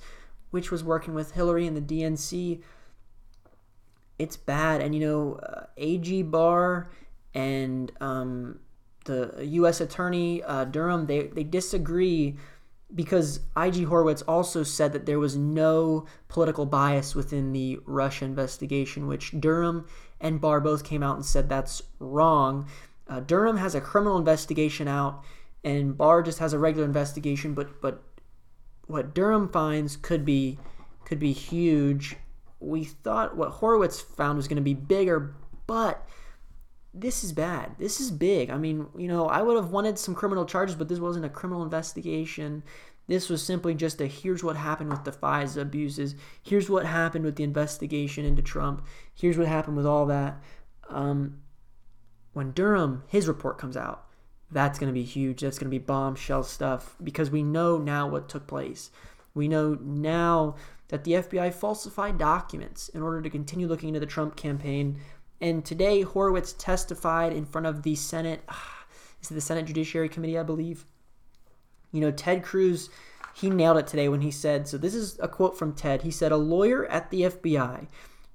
which 0.50 0.72
was 0.72 0.84
working 0.84 1.14
with 1.14 1.32
Hillary 1.32 1.68
and 1.68 1.78
the 1.78 1.82
DNC. 1.82 2.62
It's 4.18 4.38
bad. 4.38 4.82
And, 4.82 4.96
you 4.96 5.02
know, 5.02 5.34
uh, 5.36 5.66
AG 5.78 6.24
Barr 6.24 6.90
and 7.36 7.92
um, 8.02 8.60
the 9.08 9.44
U.S. 9.44 9.82
Attorney 9.82 10.44
uh, 10.44 10.66
Durham, 10.66 11.08
they, 11.08 11.28
they 11.28 11.44
disagree 11.44 12.38
because 12.94 13.42
IG 13.58 13.86
Horowitz 13.86 14.22
also 14.22 14.64
said 14.64 14.94
that 14.94 15.06
there 15.06 15.20
was 15.20 15.36
no 15.36 16.06
political 16.30 16.66
bias 16.66 17.16
within 17.16 17.52
the 17.52 17.80
Russia 17.86 18.26
investigation, 18.26 19.08
which 19.08 19.34
Durham 19.40 19.88
and 20.22 20.40
Barr 20.40 20.62
both 20.62 20.84
came 20.84 21.04
out 21.04 21.16
and 21.16 21.26
said 21.26 21.50
that's 21.50 21.82
wrong. 22.00 22.68
Uh, 23.08 23.20
Durham 23.20 23.58
has 23.58 23.76
a 23.76 23.82
criminal 23.82 24.18
investigation 24.18 24.88
out, 24.88 25.24
and 25.64 25.98
Barr 25.98 26.22
just 26.22 26.40
has 26.40 26.54
a 26.54 26.60
regular 26.60 26.86
investigation. 26.86 27.54
But 27.54 27.82
but 27.82 28.04
what 28.86 29.14
Durham 29.14 29.50
finds 29.50 29.98
could 29.98 30.24
be 30.24 30.58
could 31.06 31.20
be 31.20 31.34
huge. 31.34 32.16
We 32.60 32.86
thought 32.86 33.38
what 33.38 33.50
Horowitz 33.50 34.00
found 34.00 34.38
was 34.38 34.48
going 34.48 34.58
to 34.58 34.62
be 34.62 34.74
bigger, 34.74 35.36
but 35.68 36.08
this 36.94 37.24
is 37.24 37.32
bad. 37.32 37.76
This 37.78 38.00
is 38.00 38.12
big. 38.12 38.50
I 38.50 38.58
mean, 38.58 38.88
you 38.98 39.08
know, 39.08 39.28
I 39.28 39.42
would 39.42 39.56
have 39.56 39.72
wanted 39.72 40.00
some 40.00 40.16
criminal 40.16 40.46
charges, 40.46 40.76
but 40.76 40.88
this 40.88 41.00
wasn't 41.00 41.26
a 41.26 41.30
criminal 41.30 41.64
investigation. 41.64 42.64
This 43.08 43.30
was 43.30 43.44
simply 43.44 43.74
just 43.74 44.02
a 44.02 44.08
here's 44.08 44.44
what 44.44 44.58
happened 44.58 44.90
with 44.90 45.04
the 45.04 45.12
FISA 45.12 45.62
abuses. 45.62 46.16
Here's 46.42 46.70
what 46.70 46.86
happened 46.86 47.24
with 47.24 47.36
the 47.36 47.44
investigation 47.44 48.26
into 48.26 48.42
Trump. 48.42 48.86
Here's 49.14 49.38
what 49.38 49.48
happened 49.48 49.78
with 49.78 49.86
all 49.86 50.06
that. 50.08 50.42
Um, 50.90 51.42
when 52.34 52.52
Durham, 52.52 53.04
his 53.08 53.28
report 53.28 53.58
comes 53.58 53.78
out, 53.78 54.06
that's 54.52 54.80
going 54.80 54.90
to 54.90 54.94
be 54.94 55.04
huge. 55.04 55.42
That's 55.42 55.60
going 55.60 55.72
to 55.72 55.80
be 55.80 55.84
bombshell 55.84 56.44
stuff 56.44 56.96
because 57.04 57.30
we 57.30 57.44
know 57.44 57.78
now 57.78 58.08
what 58.08 58.30
took 58.30 58.48
place. 58.48 58.92
We 59.34 59.48
know 59.48 59.78
now 59.82 60.56
that 60.90 61.04
the 61.04 61.14
FBI 61.14 61.54
falsified 61.54 62.18
documents 62.18 62.90
in 62.90 63.02
order 63.02 63.22
to 63.22 63.30
continue 63.30 63.68
looking 63.68 63.90
into 63.90 64.00
the 64.00 64.06
Trump 64.06 64.36
campaign 64.36 65.00
and 65.40 65.64
today, 65.64 66.02
Horowitz 66.02 66.54
testified 66.54 67.34
in 67.34 67.46
front 67.46 67.68
of 67.68 67.84
the 67.84 67.96
Senate. 67.96 68.42
Ah, 68.50 68.86
is 69.22 69.30
it 69.30 69.36
the 69.36 69.42
Senate 69.42 69.66
Judiciary 69.66 70.10
Committee, 70.10 70.38
I 70.38 70.44
believe? 70.44 70.86
You 71.92 72.02
know, 72.02 72.12
Ted 72.12 72.44
Cruz, 72.44 72.90
he 73.34 73.50
nailed 73.50 73.78
it 73.78 73.88
today 73.88 74.10
when 74.10 74.22
he 74.22 74.32
said 74.32 74.68
so. 74.68 74.78
This 74.78 74.96
is 74.96 75.20
a 75.20 75.28
quote 75.28 75.58
from 75.58 75.74
Ted. 75.74 76.02
He 76.02 76.12
said, 76.12 76.32
A 76.32 76.38
lawyer 76.38 76.86
at 76.88 77.12
the 77.12 77.22
FBI 77.22 77.88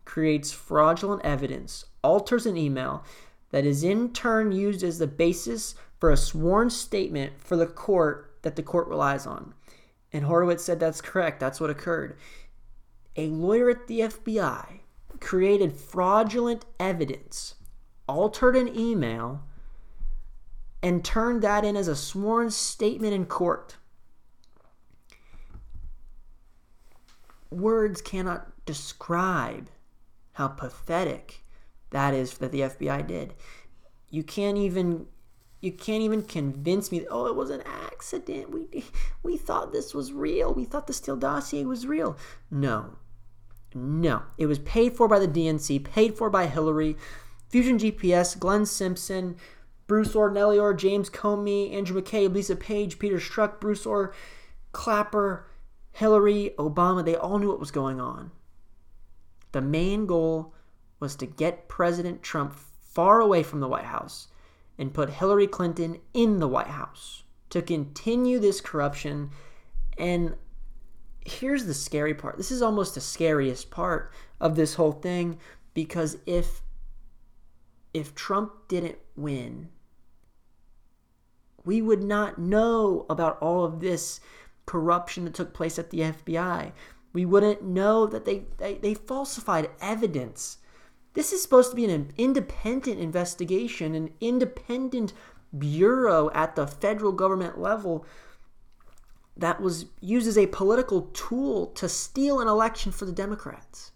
creates 0.05 0.53
fraudulent 0.53 1.25
evidence, 1.25 1.85
alters 2.03 2.47
an 2.47 2.57
email 2.57 3.05
that 3.51 3.67
is 3.67 3.85
in 3.85 4.13
turn 4.13 4.53
used 4.53 4.83
as 4.83 4.99
the 4.99 5.07
basis 5.07 5.75
for 5.99 6.11
a 6.11 6.17
sworn 6.17 6.71
statement 6.71 7.33
for 7.39 7.57
the 7.57 7.67
court 7.67 8.37
that 8.43 8.57
the 8.57 8.63
court 8.63 8.89
relies 8.89 9.27
on. 9.27 9.55
And 10.13 10.25
Horowitz 10.25 10.65
said 10.65 10.79
that's 10.79 11.01
correct. 11.01 11.41
That's 11.41 11.61
what 11.61 11.71
occurred. 11.71 12.17
A 13.17 13.29
lawyer 13.29 13.71
at 13.71 13.87
the 13.89 14.01
FBI 14.01 14.82
created 15.23 15.73
fraudulent 15.73 16.65
evidence, 16.81 17.55
altered 18.09 18.57
an 18.57 18.77
email, 18.79 19.43
and 20.83 21.05
turned 21.05 21.43
that 21.43 21.65
in 21.65 21.77
as 21.77 21.89
a 21.89 21.97
sworn 21.97 22.51
statement 22.51 23.15
in 23.15 23.25
court. 23.25 23.77
Words 27.51 28.03
cannot 28.03 28.65
describe 28.67 29.71
how 30.33 30.49
pathetic 30.49 31.45
that 31.91 32.15
is 32.15 32.39
that 32.39 32.51
the 32.51 32.63
FBI 32.63 33.07
did. 33.07 33.35
You 34.11 34.25
can't 34.25 34.59
even 34.59 35.07
you 35.61 35.71
can't 35.71 36.03
even 36.03 36.23
convince 36.23 36.91
me 36.91 37.07
oh 37.09 37.27
it 37.27 37.37
was 37.37 37.51
an 37.51 37.63
accident. 37.63 38.51
We 38.51 38.85
we 39.23 39.37
thought 39.37 39.73
this 39.73 39.95
was 39.95 40.13
real. 40.13 40.53
We 40.53 40.65
thought 40.65 40.89
the 40.89 40.93
Steele 40.93 41.17
dossier 41.17 41.65
was 41.65 41.87
real. 41.87 42.17
No. 42.51 42.97
No, 43.75 44.23
it 44.39 44.47
was 44.47 44.59
paid 44.59 44.95
for 44.95 45.09
by 45.09 45.19
the 45.19 45.29
DNC, 45.29 45.85
paid 45.85 46.17
for 46.17 46.31
by 46.31 46.47
Hillary, 46.47 46.97
Fusion 47.49 47.79
GPS, 47.79 48.39
Glenn 48.39 48.67
Simpson, 48.67 49.37
Bruce 49.87 50.15
Ohr, 50.15 50.31
Nellie 50.31 50.59
Ohr, 50.59 50.75
James 50.75 51.11
Comey, 51.11 51.73
Andrew 51.73 52.01
McCabe, 52.01 52.35
Lisa 52.35 52.57
Page, 52.57 52.99
Peter 52.99 53.17
Strzok, 53.17 53.61
Bruce 53.61 53.87
Ohr, 53.87 54.15
Clapper, 54.73 55.47
Hillary, 55.93 56.55
Obama. 56.59 57.05
They 57.05 57.17
all 57.17 57.39
knew 57.39 57.49
what 57.49 57.61
was 57.61 57.71
going 57.71 58.01
on. 58.01 58.31
The 59.53 59.61
main 59.61 60.07
goal 60.07 60.55
was 60.99 61.15
to 61.17 61.27
get 61.27 61.69
President 61.69 62.23
Trump 62.23 62.55
far 62.55 63.21
away 63.21 63.43
from 63.43 63.61
the 63.61 63.69
White 63.69 63.85
House 63.85 64.29
and 64.79 64.95
put 64.95 65.11
Hillary 65.11 65.47
Clinton 65.47 65.99
in 66.15 66.39
the 66.39 66.49
White 66.49 66.69
House 66.69 67.25
to 67.51 67.61
continue 67.61 68.39
this 68.39 68.61
corruption 68.61 69.31
and 69.99 70.35
here's 71.25 71.67
the 71.67 71.75
scary 71.75 72.15
part. 72.15 72.37
This 72.37 72.51
is 72.51 72.63
almost 72.63 72.95
the 72.95 73.01
scariest 73.01 73.71
part 73.71 74.13
of 74.41 74.57
this 74.57 74.75
whole 74.75 74.93
thing 74.93 75.39
because 75.75 76.19
if 76.27 76.63
if 77.95 78.15
Trump 78.15 78.53
didn't 78.69 78.99
win, 79.17 79.69
we 81.65 81.83
would 81.83 82.03
not 82.03 82.39
know 82.39 83.07
about 83.09 83.39
all 83.41 83.65
of 83.65 83.81
this 83.81 84.21
corruption 84.67 85.25
that 85.25 85.35
took 85.35 85.53
place 85.53 85.79
at 85.79 85.91
the 85.91 86.01
FBI. 86.01 86.73
We 87.13 87.27
wouldn't 87.27 87.63
know 87.63 88.07
that 88.07 88.25
they, 88.25 88.45
they, 88.57 88.75
they 88.77 88.95
falsified 88.95 89.69
evidence. 89.81 90.59
This 91.13 91.33
is 91.33 91.43
supposed 91.43 91.71
to 91.71 91.77
be 91.77 91.85
an 91.85 92.13
independent 92.17 92.99
investigation, 92.99 93.95
an 93.95 94.11
independent 94.21 95.13
bureau 95.57 96.31
at 96.33 96.57
the 96.57 96.67
federal 96.67 97.13
government 97.13 97.61
level 97.61 98.07
that 99.37 99.61
was 99.61 99.87
used 100.01 100.29
as 100.29 100.37
a 100.37 100.47
political 100.47 101.03
tool 101.13 101.67
to 101.69 101.89
steal 101.89 102.41
an 102.41 102.49
election 102.49 102.93
for 102.93 103.07
the 103.07 103.13
Democrats. 103.13 103.93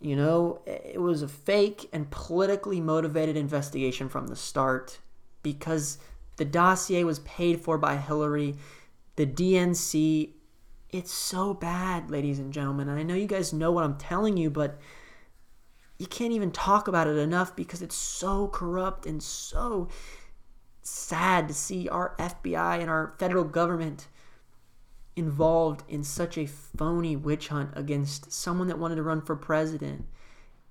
You 0.00 0.16
know, 0.16 0.62
it 0.66 1.00
was 1.00 1.20
a 1.20 1.28
fake 1.28 1.88
and 1.92 2.10
politically 2.10 2.80
motivated 2.80 3.36
investigation 3.36 4.08
from 4.08 4.28
the 4.28 4.36
start 4.36 4.98
because 5.42 5.98
the 6.36 6.46
dossier 6.46 7.04
was 7.04 7.18
paid 7.20 7.60
for 7.60 7.76
by 7.76 7.96
Hillary. 7.96 8.56
The 9.16 9.26
DNC, 9.26 10.30
it's 10.88 11.12
so 11.12 11.52
bad, 11.52 12.10
ladies 12.10 12.38
and 12.38 12.50
gentlemen. 12.50 12.88
And 12.88 12.98
I 12.98 13.02
know 13.02 13.14
you 13.14 13.26
guys 13.26 13.52
know 13.52 13.72
what 13.72 13.84
I'm 13.84 13.98
telling 13.98 14.38
you, 14.38 14.48
but 14.48 14.80
you 15.98 16.06
can't 16.06 16.32
even 16.32 16.50
talk 16.50 16.88
about 16.88 17.06
it 17.06 17.18
enough 17.18 17.54
because 17.54 17.82
it's 17.82 17.94
so 17.94 18.48
corrupt 18.48 19.04
and 19.04 19.22
so 19.22 19.88
sad 20.82 21.48
to 21.48 21.54
see 21.54 21.88
our 21.88 22.14
FBI 22.18 22.80
and 22.80 22.90
our 22.90 23.14
federal 23.18 23.44
government 23.44 24.08
involved 25.16 25.82
in 25.88 26.02
such 26.02 26.38
a 26.38 26.46
phony 26.46 27.16
witch 27.16 27.48
hunt 27.48 27.70
against 27.74 28.32
someone 28.32 28.68
that 28.68 28.78
wanted 28.78 28.96
to 28.96 29.02
run 29.02 29.20
for 29.20 29.36
president 29.36 30.06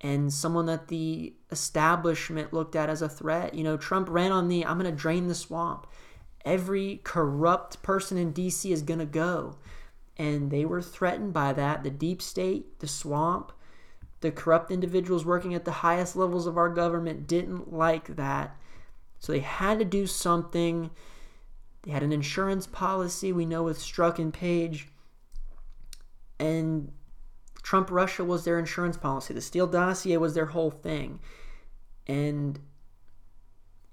and 0.00 0.32
someone 0.32 0.66
that 0.66 0.88
the 0.88 1.34
establishment 1.50 2.52
looked 2.52 2.74
at 2.74 2.88
as 2.88 3.02
a 3.02 3.08
threat. 3.08 3.54
You 3.54 3.62
know, 3.62 3.76
Trump 3.76 4.08
ran 4.10 4.32
on 4.32 4.48
the 4.48 4.64
I'm 4.64 4.78
going 4.78 4.90
to 4.90 4.96
drain 4.96 5.28
the 5.28 5.34
swamp. 5.34 5.86
Every 6.44 7.00
corrupt 7.04 7.82
person 7.82 8.16
in 8.16 8.32
DC 8.32 8.70
is 8.70 8.82
going 8.82 9.00
to 9.00 9.06
go. 9.06 9.58
And 10.16 10.50
they 10.50 10.64
were 10.64 10.82
threatened 10.82 11.32
by 11.32 11.52
that. 11.52 11.82
The 11.82 11.90
deep 11.90 12.22
state, 12.22 12.80
the 12.80 12.88
swamp, 12.88 13.52
the 14.20 14.30
corrupt 14.30 14.70
individuals 14.70 15.24
working 15.24 15.54
at 15.54 15.64
the 15.64 15.70
highest 15.70 16.16
levels 16.16 16.46
of 16.46 16.58
our 16.58 16.68
government 16.68 17.26
didn't 17.26 17.72
like 17.72 18.16
that. 18.16 18.56
So 19.20 19.32
they 19.32 19.40
had 19.40 19.78
to 19.78 19.84
do 19.84 20.06
something. 20.06 20.90
They 21.82 21.92
had 21.92 22.02
an 22.02 22.12
insurance 22.12 22.66
policy, 22.66 23.32
we 23.32 23.46
know 23.46 23.62
with 23.62 23.78
Strzok 23.78 24.18
and 24.18 24.34
Page. 24.34 24.88
And 26.38 26.92
Trump 27.62 27.90
Russia 27.90 28.24
was 28.24 28.44
their 28.44 28.58
insurance 28.58 28.96
policy. 28.96 29.34
The 29.34 29.40
Steele 29.40 29.66
dossier 29.66 30.16
was 30.16 30.34
their 30.34 30.46
whole 30.46 30.70
thing. 30.70 31.20
And 32.06 32.58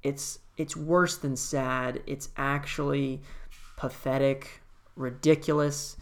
it's 0.01 0.39
it's 0.55 0.75
worse 0.75 1.17
than 1.17 1.35
sad. 1.35 2.01
It's 2.07 2.29
actually 2.37 3.21
pathetic, 3.75 4.61
ridiculous. 4.95 5.97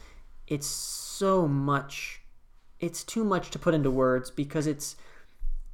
It's 0.48 0.68
so 0.68 1.48
much 1.48 2.22
it's 2.80 3.04
too 3.04 3.24
much 3.24 3.50
to 3.52 3.60
put 3.60 3.74
into 3.74 3.90
words 3.90 4.30
because 4.30 4.68
it's 4.68 4.96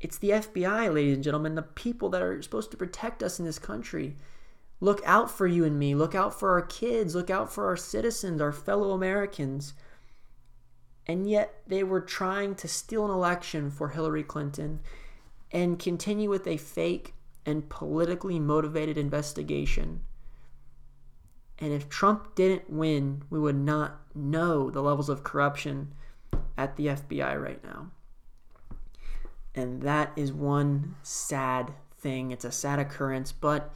it's 0.02 0.18
the 0.18 0.32
FBI, 0.32 0.92
ladies 0.92 1.14
and 1.14 1.24
gentlemen, 1.24 1.54
the 1.54 1.62
people 1.62 2.10
that 2.10 2.24
are 2.24 2.42
supposed 2.42 2.72
to 2.72 2.78
protect 2.78 3.22
us 3.22 3.38
in 3.40 3.46
this 3.46 3.60
country. 3.60 4.18
Look 4.80 5.00
out 5.06 5.30
for 5.30 5.46
you 5.46 5.64
and 5.64 5.78
me. 5.78 5.94
Look 5.94 6.16
out 6.16 6.38
for 6.38 6.50
our 6.50 6.64
kids. 6.64 7.14
Look 7.14 7.30
out 7.30 7.54
for 7.54 7.68
our 7.68 7.78
citizens, 7.78 8.42
our 8.42 8.52
fellow 8.52 8.94
Americans. 8.94 9.76
And 11.06 11.30
yet 11.30 11.62
they 11.68 11.84
were 11.84 12.02
trying 12.02 12.56
to 12.56 12.68
steal 12.68 13.06
an 13.06 13.12
election 13.12 13.70
for 13.70 13.90
Hillary 13.90 14.24
Clinton 14.24 14.80
and 15.52 15.78
continue 15.78 16.32
with 16.32 16.48
a 16.48 16.58
fake 16.58 17.14
and 17.46 17.70
politically 17.70 18.40
motivated 18.40 18.98
investigation. 18.98 20.02
And 21.60 21.72
if 21.72 21.90
Trump 21.90 22.34
didn't 22.34 22.72
win, 22.72 23.22
we 23.30 23.38
would 23.38 23.56
not 23.56 24.00
know 24.16 24.72
the 24.72 24.82
levels 24.82 25.10
of 25.10 25.24
corruption 25.24 25.94
at 26.58 26.76
the 26.76 26.88
FBI 26.88 27.40
right 27.40 27.64
now. 27.64 27.92
And 29.56 29.82
that 29.82 30.12
is 30.16 30.32
one 30.32 30.96
sad 31.04 31.74
thing. 32.00 32.32
It's 32.32 32.46
a 32.46 32.52
sad 32.52 32.80
occurrence, 32.80 33.32
but 33.32 33.74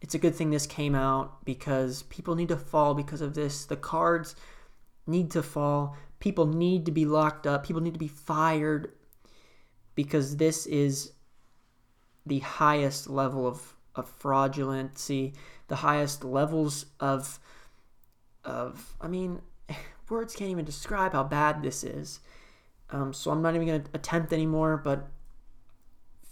it's 0.00 0.14
a 0.14 0.18
good 0.18 0.34
thing 0.34 0.50
this 0.50 0.66
came 0.66 0.94
out 0.94 1.44
because 1.44 2.04
people 2.04 2.34
need 2.34 2.48
to 2.48 2.56
fall 2.56 2.94
because 2.94 3.20
of 3.20 3.34
this. 3.34 3.64
The 3.64 3.76
cards 3.76 4.34
need 5.06 5.30
to 5.32 5.42
fall. 5.42 5.96
People 6.20 6.46
need 6.46 6.86
to 6.86 6.92
be 6.92 7.04
locked 7.04 7.46
up. 7.46 7.66
People 7.66 7.82
need 7.82 7.94
to 7.94 7.98
be 7.98 8.08
fired 8.08 8.92
because 9.94 10.36
this 10.36 10.66
is 10.66 11.12
the 12.24 12.38
highest 12.38 13.08
level 13.08 13.46
of, 13.46 13.74
of 13.94 14.10
fraudulency, 14.20 15.34
the 15.68 15.76
highest 15.76 16.24
levels 16.24 16.86
of 17.00 17.38
of 18.44 18.96
I 19.00 19.08
mean, 19.08 19.40
words 20.08 20.34
can't 20.34 20.50
even 20.50 20.64
describe 20.64 21.12
how 21.12 21.24
bad 21.24 21.62
this 21.62 21.84
is. 21.84 22.20
Um, 22.92 23.12
so 23.12 23.30
I'm 23.30 23.42
not 23.42 23.54
even 23.54 23.66
going 23.66 23.82
to 23.82 23.90
attempt 23.94 24.32
anymore, 24.32 24.76
but 24.76 25.08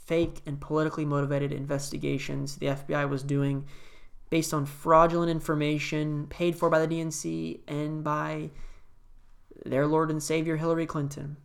fake 0.07 0.41
and 0.47 0.61
politically 0.61 1.05
motivated 1.05 1.53
investigations 1.53 2.57
the 2.57 2.67
FBI 2.67 3.09
was 3.09 3.23
doing 3.23 3.67
based 4.31 4.53
on 4.53 4.67
fraudulent 4.67 5.31
information 5.31 6.27
paid 6.29 6.57
for 6.57 6.71
by 6.71 6.85
the 6.85 6.89
DNC 6.89 7.61
and 7.69 8.03
by 8.03 8.51
their 9.65 9.87
Lord 9.87 10.11
and 10.11 10.23
Savior 10.23 10.57
Hillary 10.57 10.87
Clinton. 10.87 11.37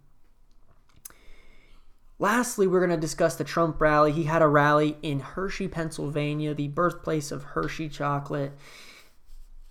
Lastly, 2.19 2.67
we're 2.67 2.79
going 2.79 2.89
to 2.89 2.97
discuss 2.97 3.35
the 3.35 3.43
Trump 3.43 3.81
rally. 3.81 4.11
He 4.11 4.23
had 4.23 4.41
a 4.41 4.47
rally 4.47 4.97
in 5.01 5.19
Hershey, 5.19 5.67
Pennsylvania, 5.67 6.53
the 6.53 6.69
birthplace 6.69 7.31
of 7.31 7.43
Hershey 7.43 7.89
chocolate. 7.89 8.53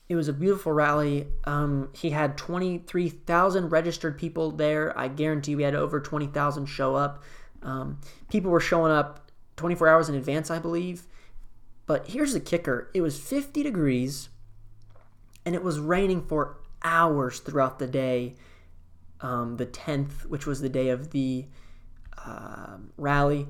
It 0.09 0.17
was 0.17 0.29
a 0.29 0.33
beautiful 0.33 0.73
rally. 0.73 1.29
Um, 1.45 1.89
he 1.93 2.11
had 2.11 2.37
23,000 2.37 3.71
registered 3.71 4.19
people 4.19 4.51
there. 4.51 4.97
I 4.99 5.09
guarantee 5.09 5.57
we 5.57 5.63
had 5.63 5.75
over 5.75 6.01
20,000 6.01 6.67
show 6.67 6.97
up. 6.97 7.23
Um, 7.63 8.01
people 8.29 8.51
were 8.51 8.61
showing 8.61 8.93
up 8.93 9.31
24 9.57 9.89
hours 9.89 10.09
in 10.09 10.15
advance, 10.15 10.51
I 10.51 10.59
believe. 10.59 11.07
But 11.87 12.09
here's 12.09 12.33
the 12.33 12.41
kicker 12.41 12.91
it 12.95 13.01
was 13.01 13.19
50 13.19 13.63
degrees 13.63 14.29
and 15.45 15.55
it 15.55 15.63
was 15.63 15.79
raining 15.79 16.23
for 16.23 16.59
hours 16.83 17.41
throughout 17.41 17.79
the 17.79 17.87
day. 17.87 18.35
Um, 19.21 19.57
the 19.57 19.67
10th, 19.67 20.27
which 20.27 20.47
was 20.47 20.61
the 20.61 20.69
day 20.69 20.89
of 20.89 21.11
the 21.11 21.47
uh, 22.27 22.79
rally, 22.97 23.47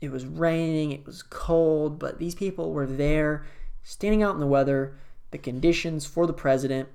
it 0.00 0.12
was 0.12 0.24
raining, 0.24 0.92
it 0.92 1.04
was 1.04 1.22
cold, 1.22 1.98
but 1.98 2.18
these 2.18 2.34
people 2.34 2.72
were 2.72 2.86
there 2.86 3.44
standing 3.82 4.22
out 4.22 4.34
in 4.34 4.40
the 4.40 4.46
weather 4.46 4.96
the 5.34 5.38
conditions 5.38 6.06
for 6.06 6.26
the 6.28 6.32
president. 6.32 6.88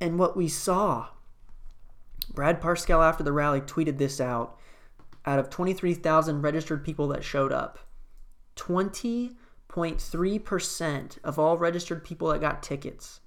And 0.00 0.16
what 0.16 0.36
we 0.36 0.46
saw, 0.46 1.08
Brad 2.32 2.62
Parscale 2.62 3.04
after 3.04 3.24
the 3.24 3.32
rally 3.32 3.60
tweeted 3.60 3.98
this 3.98 4.20
out. 4.20 4.56
Out 5.26 5.40
of 5.40 5.50
23,000 5.50 6.40
registered 6.40 6.84
people 6.84 7.08
that 7.08 7.24
showed 7.24 7.52
up, 7.52 7.80
20.3% 8.54 11.18
of 11.24 11.36
all 11.36 11.58
registered 11.58 12.04
people 12.04 12.28
that 12.28 12.40
got 12.40 12.62
tickets 12.62 13.18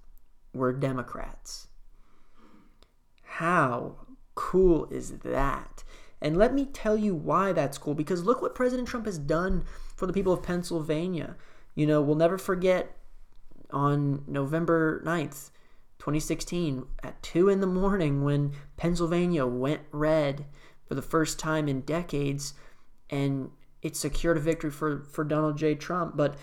were 0.54 0.72
Democrats. 0.72 1.68
How 3.24 3.98
cool 4.34 4.88
is 4.92 5.18
that? 5.20 5.84
And 6.22 6.38
let 6.38 6.54
me 6.54 6.63
tell 6.65 6.96
you 6.96 7.13
why 7.13 7.52
that's 7.52 7.78
cool 7.78 7.96
because 7.96 8.24
look 8.24 8.41
what 8.41 8.56
President 8.56 8.88
Trump 8.88 9.08
has 9.08 9.19
done 9.19 9.65
for 9.93 10.08
the 10.08 10.13
people 10.13 10.32
of 10.32 10.41
Pennsylvania. 10.41 11.36
You 11.76 11.86
know, 11.86 12.02
we'll 12.02 12.15
never 12.15 12.38
forget 12.38 12.96
on 13.73 14.23
November 14.27 15.01
9th, 15.05 15.49
2016, 15.99 16.86
at 17.03 17.21
2 17.23 17.49
in 17.49 17.59
the 17.59 17.67
morning 17.67 18.23
when 18.23 18.53
Pennsylvania 18.77 19.45
went 19.45 19.81
red 19.91 20.45
for 20.88 20.95
the 20.95 21.01
first 21.01 21.39
time 21.39 21.67
in 21.67 21.81
decades 21.81 22.53
and 23.09 23.49
it 23.81 23.95
secured 23.95 24.38
a 24.38 24.39
victory 24.41 24.71
for, 24.71 25.03
for 25.12 25.23
Donald 25.23 25.57
J. 25.57 25.75
Trump. 25.75 26.15
But 26.15 26.36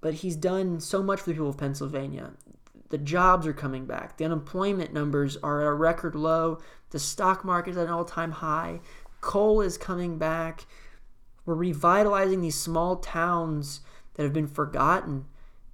but 0.00 0.14
he's 0.14 0.36
done 0.36 0.80
so 0.80 1.02
much 1.02 1.20
for 1.20 1.30
the 1.30 1.34
people 1.34 1.48
of 1.48 1.58
Pennsylvania. 1.58 2.32
The 2.90 2.98
jobs 2.98 3.46
are 3.46 3.52
coming 3.52 3.84
back. 3.84 4.16
The 4.16 4.24
unemployment 4.24 4.92
numbers 4.92 5.36
are 5.38 5.60
at 5.60 5.66
a 5.66 5.72
record 5.72 6.14
low. 6.14 6.58
The 6.90 6.98
stock 6.98 7.44
market 7.44 7.70
is 7.70 7.76
at 7.76 7.86
an 7.86 7.92
all 7.92 8.04
time 8.04 8.32
high. 8.32 8.80
Coal 9.20 9.60
is 9.60 9.76
coming 9.76 10.18
back. 10.18 10.66
We're 11.44 11.54
revitalizing 11.54 12.40
these 12.40 12.54
small 12.54 12.96
towns 12.96 13.80
that 14.14 14.22
have 14.22 14.32
been 14.32 14.46
forgotten 14.46 15.26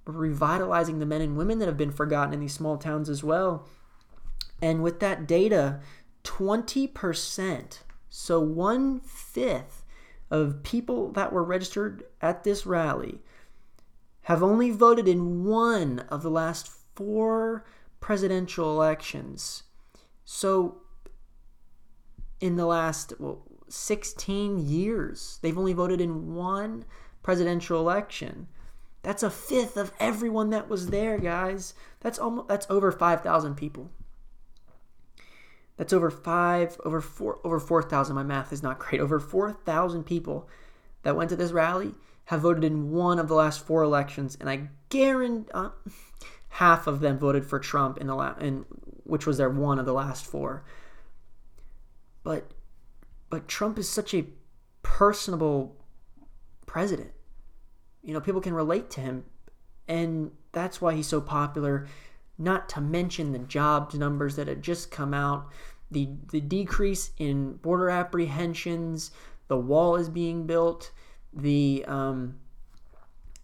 revitalizing 0.05 0.99
the 0.99 1.05
men 1.05 1.21
and 1.21 1.37
women 1.37 1.59
that 1.59 1.67
have 1.67 1.77
been 1.77 1.91
forgotten 1.91 2.33
in 2.33 2.39
these 2.39 2.53
small 2.53 2.77
towns 2.77 3.09
as 3.09 3.23
well. 3.23 3.67
And 4.61 4.83
with 4.83 4.99
that 4.99 5.27
data, 5.27 5.79
20%, 6.23 7.79
so 8.09 8.39
one 8.39 8.99
fifth 9.01 9.83
of 10.31 10.63
people 10.63 11.11
that 11.11 11.31
were 11.31 11.43
registered 11.43 12.03
at 12.21 12.43
this 12.43 12.65
rally 12.65 13.21
have 14.23 14.41
only 14.41 14.71
voted 14.71 15.07
in 15.07 15.45
one 15.45 15.99
of 16.09 16.23
the 16.23 16.31
last 16.31 16.67
four 16.95 17.63
presidential 17.99 18.71
elections. 18.71 19.63
So, 20.23 20.81
in 22.39 22.55
the 22.55 22.65
last 22.65 23.13
well, 23.19 23.43
16 23.67 24.67
years, 24.67 25.39
they've 25.41 25.57
only 25.57 25.73
voted 25.73 26.01
in 26.01 26.33
one 26.33 26.85
presidential 27.21 27.79
election. 27.79 28.47
That's 29.05 29.21
a 29.21 29.29
fifth 29.29 29.77
of 29.77 29.93
everyone 29.99 30.49
that 30.49 30.67
was 30.67 30.87
there, 30.87 31.19
guys. 31.19 31.75
That's 31.99 32.17
almost 32.17 32.47
that's 32.47 32.65
over 32.71 32.91
5,000 32.91 33.53
people. 33.53 33.91
That's 35.77 35.93
over 35.93 36.09
5 36.09 36.81
over 36.83 37.01
4 37.01 37.39
over 37.43 37.59
4,000. 37.59 38.15
My 38.15 38.23
math 38.23 38.51
is 38.51 38.63
not 38.63 38.79
great. 38.79 38.99
Over 38.99 39.19
4,000 39.19 40.05
people 40.05 40.49
that 41.03 41.15
went 41.15 41.29
to 41.29 41.35
this 41.35 41.51
rally 41.51 41.93
have 42.25 42.41
voted 42.41 42.63
in 42.63 42.89
one 42.89 43.19
of 43.19 43.27
the 43.27 43.35
last 43.35 43.63
four 43.63 43.83
elections 43.83 44.35
and 44.39 44.49
I 44.49 44.69
guarantee 44.89 45.51
uh, 45.53 45.69
half 46.49 46.87
of 46.87 46.99
them 46.99 47.19
voted 47.19 47.45
for 47.45 47.59
Trump 47.59 47.99
in 47.99 48.07
the 48.07 48.15
la- 48.15 48.39
in 48.39 48.65
which 49.03 49.27
was 49.27 49.37
their 49.37 49.51
one 49.51 49.77
of 49.77 49.85
the 49.85 49.93
last 49.93 50.25
four. 50.25 50.65
But 52.23 52.49
but 53.29 53.47
Trump 53.47 53.77
is 53.77 53.87
such 53.87 54.15
a 54.15 54.25
personable 54.81 55.75
president. 56.65 57.11
You 58.05 58.13
know, 58.13 58.21
people 58.21 58.41
can 58.41 58.53
relate 58.53 58.89
to 58.91 59.01
him, 59.01 59.25
and 59.87 60.31
that's 60.51 60.79
why 60.79 60.93
he's 60.93 61.07
so 61.07 61.19
popular. 61.19 61.87
Not 62.37 62.69
to 62.69 62.81
mention 62.81 63.31
the 63.31 63.39
jobs 63.39 63.95
numbers 63.95 64.35
that 64.35 64.47
had 64.47 64.61
just 64.61 64.91
come 64.91 65.13
out, 65.13 65.49
the 65.89 66.09
the 66.31 66.41
decrease 66.41 67.11
in 67.17 67.53
border 67.57 67.89
apprehensions, 67.89 69.11
the 69.47 69.57
wall 69.57 69.95
is 69.95 70.09
being 70.09 70.45
built, 70.45 70.91
the 71.33 71.83
um, 71.87 72.35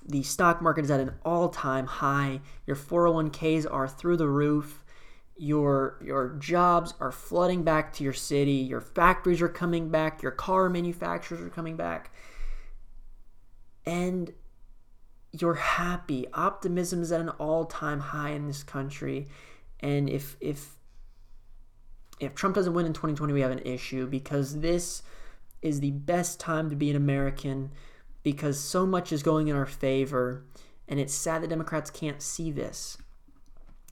the 0.07 0.23
stock 0.23 0.61
market 0.61 0.85
is 0.85 0.91
at 0.91 0.99
an 0.99 1.13
all-time 1.23 1.85
high. 1.85 2.41
Your 2.65 2.75
401ks 2.75 3.71
are 3.71 3.87
through 3.87 4.17
the 4.17 4.27
roof. 4.27 4.83
Your 5.37 5.99
your 6.03 6.35
jobs 6.39 6.93
are 6.99 7.11
flooding 7.11 7.63
back 7.63 7.93
to 7.93 8.03
your 8.03 8.13
city. 8.13 8.53
Your 8.53 8.81
factories 8.81 9.41
are 9.41 9.49
coming 9.49 9.89
back. 9.89 10.21
Your 10.21 10.31
car 10.31 10.69
manufacturers 10.69 11.41
are 11.41 11.49
coming 11.49 11.75
back. 11.75 12.11
And 13.85 14.31
you're 15.31 15.55
happy. 15.55 16.27
Optimism 16.33 17.01
is 17.01 17.11
at 17.11 17.21
an 17.21 17.29
all-time 17.29 17.99
high 17.99 18.31
in 18.31 18.47
this 18.47 18.63
country, 18.63 19.27
and 19.79 20.09
if 20.09 20.35
if 20.41 20.75
if 22.19 22.35
Trump 22.35 22.55
doesn't 22.55 22.73
win 22.73 22.85
in 22.85 22.93
2020, 22.93 23.33
we 23.33 23.41
have 23.41 23.51
an 23.51 23.59
issue 23.65 24.05
because 24.05 24.59
this 24.59 25.01
is 25.61 25.79
the 25.79 25.91
best 25.91 26.39
time 26.39 26.69
to 26.69 26.75
be 26.75 26.89
an 26.89 26.95
American 26.95 27.71
because 28.23 28.59
so 28.59 28.85
much 28.85 29.11
is 29.11 29.23
going 29.23 29.47
in 29.47 29.55
our 29.55 29.65
favor, 29.65 30.43
and 30.87 30.99
it's 30.99 31.13
sad 31.13 31.41
that 31.41 31.49
Democrats 31.49 31.89
can't 31.89 32.21
see 32.21 32.51
this. 32.51 32.97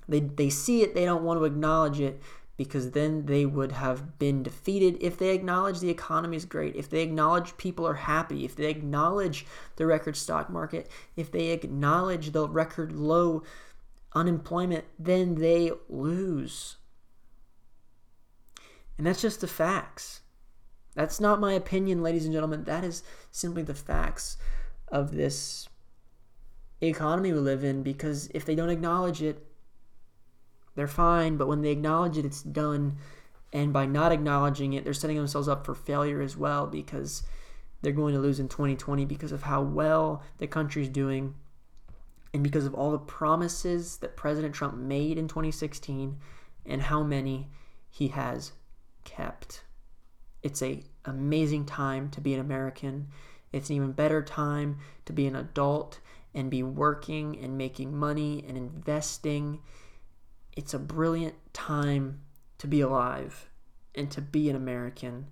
They 0.07 0.19
they 0.19 0.49
see 0.49 0.81
it, 0.81 0.93
they 0.93 1.05
don't 1.05 1.23
want 1.23 1.39
to 1.39 1.45
acknowledge 1.45 1.99
it 1.99 2.21
because 2.59 2.91
then 2.91 3.25
they 3.25 3.45
would 3.45 3.71
have 3.71 4.19
been 4.19 4.43
defeated 4.43 4.97
if 4.99 5.17
they 5.17 5.29
acknowledge 5.29 5.79
the 5.79 5.89
economy 5.89 6.35
is 6.35 6.43
great, 6.43 6.75
if 6.75 6.89
they 6.89 7.01
acknowledge 7.01 7.55
people 7.55 7.87
are 7.87 7.93
happy, 7.93 8.43
if 8.43 8.53
they 8.53 8.65
acknowledge 8.65 9.45
the 9.77 9.85
record 9.85 10.17
stock 10.17 10.49
market, 10.49 10.91
if 11.15 11.31
they 11.31 11.51
acknowledge 11.51 12.33
the 12.33 12.49
record 12.49 12.91
low 12.91 13.43
unemployment, 14.13 14.83
then 14.99 15.35
they 15.35 15.71
lose. 15.87 16.75
And 18.97 19.07
that's 19.07 19.21
just 19.21 19.39
the 19.39 19.47
facts. 19.47 20.19
That's 20.95 21.21
not 21.21 21.39
my 21.39 21.53
opinion, 21.53 22.03
ladies 22.03 22.25
and 22.25 22.33
gentlemen. 22.33 22.65
That 22.65 22.83
is 22.83 23.03
simply 23.31 23.63
the 23.63 23.73
facts 23.73 24.35
of 24.89 25.13
this 25.13 25.69
economy 26.81 27.31
we 27.31 27.39
live 27.39 27.63
in 27.63 27.83
because 27.83 28.29
if 28.33 28.43
they 28.43 28.55
don't 28.55 28.69
acknowledge 28.69 29.21
it, 29.21 29.48
they're 30.79 30.87
fine, 30.87 31.35
but 31.37 31.47
when 31.47 31.61
they 31.61 31.71
acknowledge 31.71 32.17
it, 32.17 32.25
it's 32.25 32.41
done. 32.41 32.97
And 33.51 33.73
by 33.73 33.85
not 33.85 34.11
acknowledging 34.11 34.73
it, 34.73 34.83
they're 34.83 34.93
setting 34.93 35.17
themselves 35.17 35.47
up 35.47 35.65
for 35.65 35.75
failure 35.75 36.21
as 36.21 36.37
well 36.37 36.67
because 36.67 37.23
they're 37.81 37.91
going 37.91 38.13
to 38.13 38.19
lose 38.19 38.39
in 38.39 38.47
2020 38.47 39.05
because 39.05 39.31
of 39.31 39.43
how 39.43 39.61
well 39.61 40.23
the 40.37 40.47
country's 40.47 40.89
doing 40.89 41.35
and 42.33 42.43
because 42.43 42.65
of 42.65 42.73
all 42.73 42.91
the 42.91 42.97
promises 42.97 43.97
that 43.97 44.15
President 44.15 44.53
Trump 44.53 44.77
made 44.77 45.17
in 45.17 45.27
2016 45.27 46.17
and 46.65 46.81
how 46.83 47.03
many 47.03 47.49
he 47.89 48.09
has 48.09 48.53
kept. 49.03 49.63
It's 50.43 50.61
a 50.61 50.83
amazing 51.05 51.65
time 51.65 52.09
to 52.11 52.21
be 52.21 52.33
an 52.33 52.39
American. 52.39 53.07
It's 53.51 53.69
an 53.69 53.75
even 53.75 53.91
better 53.93 54.21
time 54.21 54.77
to 55.05 55.13
be 55.13 55.25
an 55.25 55.35
adult 55.35 55.99
and 56.33 56.51
be 56.51 56.63
working 56.63 57.37
and 57.39 57.57
making 57.57 57.97
money 57.97 58.45
and 58.47 58.55
investing. 58.55 59.59
It's 60.59 60.73
a 60.73 60.77
brilliant 60.79 61.35
time 61.53 62.19
to 62.57 62.67
be 62.67 62.81
alive 62.81 63.49
and 63.95 64.11
to 64.11 64.19
be 64.19 64.49
an 64.49 64.57
American. 64.57 65.27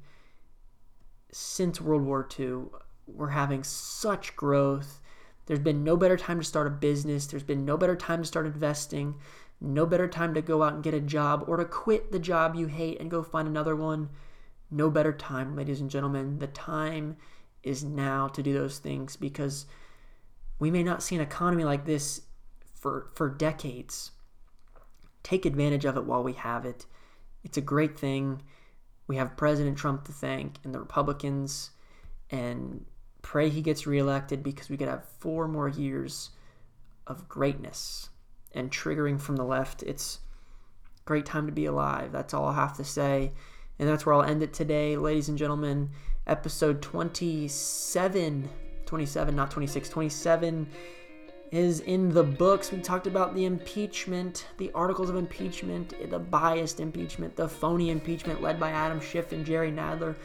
Since 1.33 1.81
World 1.81 2.03
War 2.03 2.25
II, 2.39 2.67
we're 3.07 3.31
having 3.31 3.61
such 3.65 4.37
growth. 4.37 5.01
There's 5.45 5.59
been 5.59 5.83
no 5.83 5.97
better 5.97 6.15
time 6.15 6.39
to 6.39 6.45
start 6.45 6.65
a 6.65 6.69
business. 6.69 7.27
There's 7.27 7.43
been 7.43 7.65
no 7.65 7.75
better 7.75 7.97
time 7.97 8.21
to 8.21 8.25
start 8.25 8.45
investing. 8.45 9.15
No 9.59 9.85
better 9.85 10.07
time 10.07 10.33
to 10.33 10.41
go 10.41 10.63
out 10.63 10.75
and 10.75 10.81
get 10.81 10.93
a 10.93 11.01
job 11.01 11.43
or 11.45 11.57
to 11.57 11.65
quit 11.65 12.13
the 12.13 12.19
job 12.19 12.55
you 12.55 12.67
hate 12.67 13.01
and 13.01 13.11
go 13.11 13.21
find 13.21 13.49
another 13.49 13.75
one. 13.75 14.07
No 14.71 14.89
better 14.89 15.11
time, 15.11 15.57
ladies 15.57 15.81
and 15.81 15.89
gentlemen. 15.89 16.39
The 16.39 16.47
time 16.47 17.17
is 17.63 17.83
now 17.83 18.29
to 18.29 18.41
do 18.41 18.53
those 18.53 18.79
things 18.79 19.17
because 19.17 19.65
we 20.57 20.71
may 20.71 20.83
not 20.83 21.03
see 21.03 21.17
an 21.17 21.21
economy 21.21 21.65
like 21.65 21.83
this 21.83 22.21
for, 22.73 23.11
for 23.13 23.27
decades. 23.27 24.11
Take 25.27 25.45
advantage 25.45 25.83
of 25.83 25.97
it 25.97 26.05
while 26.05 26.23
we 26.23 26.31
have 26.31 26.63
it. 26.63 26.85
It's 27.43 27.57
a 27.57 27.61
great 27.61 27.99
thing. 27.99 28.43
We 29.07 29.17
have 29.17 29.35
President 29.35 29.77
Trump 29.77 30.05
to 30.05 30.13
thank 30.13 30.55
and 30.63 30.73
the 30.73 30.79
Republicans, 30.79 31.71
and 32.31 32.85
pray 33.23 33.49
he 33.49 33.61
gets 33.61 33.85
reelected 33.85 34.41
because 34.41 34.69
we 34.69 34.77
could 34.77 34.87
have 34.87 35.03
four 35.19 35.49
more 35.49 35.67
years 35.67 36.29
of 37.05 37.27
greatness 37.27 38.07
and 38.53 38.71
triggering 38.71 39.19
from 39.19 39.35
the 39.35 39.43
left. 39.43 39.83
It's 39.83 40.19
great 41.03 41.25
time 41.25 41.45
to 41.45 41.51
be 41.51 41.65
alive. 41.65 42.13
That's 42.13 42.33
all 42.33 42.45
I 42.45 42.53
have 42.53 42.77
to 42.77 42.85
say. 42.85 43.33
And 43.79 43.89
that's 43.89 44.05
where 44.05 44.15
I'll 44.15 44.23
end 44.23 44.43
it 44.43 44.53
today, 44.53 44.95
ladies 44.95 45.27
and 45.27 45.37
gentlemen. 45.37 45.89
Episode 46.25 46.81
27, 46.81 48.49
27, 48.85 49.35
not 49.35 49.51
26, 49.51 49.89
27 49.89 50.69
is 51.51 51.79
in 51.81 52.09
the 52.09 52.23
books. 52.23 52.71
We 52.71 52.79
talked 52.79 53.07
about 53.07 53.33
the 53.33 53.45
impeachment, 53.45 54.47
the 54.57 54.71
articles 54.73 55.09
of 55.09 55.15
impeachment, 55.15 55.93
the 56.09 56.19
biased 56.19 56.79
impeachment, 56.79 57.35
the 57.35 57.47
phony 57.47 57.89
impeachment 57.89 58.41
led 58.41 58.59
by 58.59 58.71
Adam 58.71 58.99
Schiff 58.99 59.31
and 59.31 59.45
Jerry 59.45 59.71
Nadler. 59.71 60.15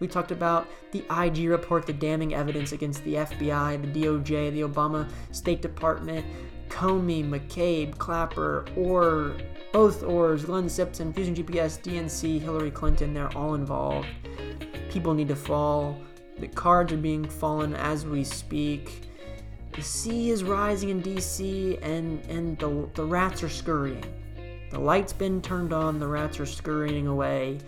We 0.00 0.08
talked 0.08 0.32
about 0.32 0.68
the 0.90 1.04
IG 1.16 1.48
report, 1.48 1.86
the 1.86 1.92
damning 1.92 2.34
evidence 2.34 2.72
against 2.72 3.04
the 3.04 3.14
FBI, 3.14 3.80
the 3.80 4.00
DOJ, 4.02 4.52
the 4.52 4.62
Obama 4.62 5.08
State 5.30 5.62
Department, 5.62 6.26
Comey, 6.68 7.24
McCabe, 7.24 7.96
Clapper, 7.98 8.64
or 8.76 9.36
both 9.72 10.02
Ohrs, 10.02 10.44
Glenn 10.44 10.68
Simpson, 10.68 11.12
Fusion 11.12 11.34
GPS, 11.34 11.80
DNC, 11.80 12.40
Hillary 12.40 12.70
Clinton, 12.70 13.14
they're 13.14 13.32
all 13.36 13.54
involved. 13.54 14.08
People 14.90 15.14
need 15.14 15.28
to 15.28 15.36
fall. 15.36 16.00
The 16.38 16.48
cards 16.48 16.92
are 16.92 16.96
being 16.96 17.24
fallen 17.24 17.74
as 17.74 18.04
we 18.04 18.24
speak. 18.24 19.11
The 19.74 19.82
sea 19.82 20.30
is 20.30 20.44
rising 20.44 20.90
in 20.90 21.02
DC 21.02 21.78
and, 21.82 22.24
and 22.26 22.58
the, 22.58 22.88
the 22.94 23.04
rats 23.04 23.42
are 23.42 23.48
scurrying. 23.48 24.04
The 24.70 24.78
light's 24.78 25.12
been 25.12 25.40
turned 25.40 25.72
on, 25.72 25.98
the 25.98 26.08
rats 26.08 26.38
are 26.40 26.46
scurrying 26.46 27.06
away. 27.06 27.58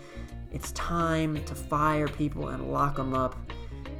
It's 0.51 0.71
time 0.73 1.43
to 1.45 1.55
fire 1.55 2.07
people 2.07 2.49
and 2.49 2.71
lock 2.71 2.95
them 2.95 3.13
up 3.13 3.35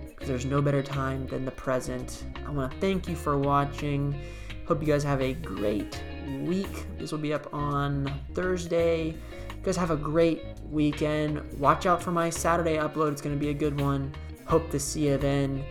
because 0.08 0.28
there's 0.28 0.46
no 0.46 0.62
better 0.62 0.82
time 0.82 1.28
than 1.28 1.46
the 1.46 1.52
present. 1.52 2.24
I 2.46 2.52
want 2.52 2.72
to 2.72 2.78
thank 2.80 3.08
you 3.08 3.16
for 3.16 3.38
watching. 3.38 4.20
Hope 4.68 4.82
you 4.82 4.88
guys 4.88 5.04
have 5.04 5.22
a 5.22 5.34
great 5.34 6.02
week. 6.42 6.86
This 6.98 7.12
will 7.12 7.20
be 7.20 7.34
up 7.34 7.54
on 7.54 8.12
Thursday. 8.34 9.08
You 9.08 9.62
guys 9.64 9.78
have 9.78 9.92
a 9.92 9.98
great 9.98 10.44
weekend. 10.70 11.42
Watch 11.60 11.86
out 11.86 12.02
for 12.02 12.12
my 12.12 12.30
Saturday 12.30 12.78
upload. 12.78 13.12
It's 13.12 13.22
going 13.22 13.36
to 13.36 13.40
be 13.40 13.50
a 13.50 13.54
good 13.54 13.80
one. 13.80 14.14
Hope 14.46 14.72
to 14.72 14.80
see 14.80 15.08
you 15.08 15.18
then. 15.18 15.64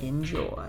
Enjoy. 0.00 0.68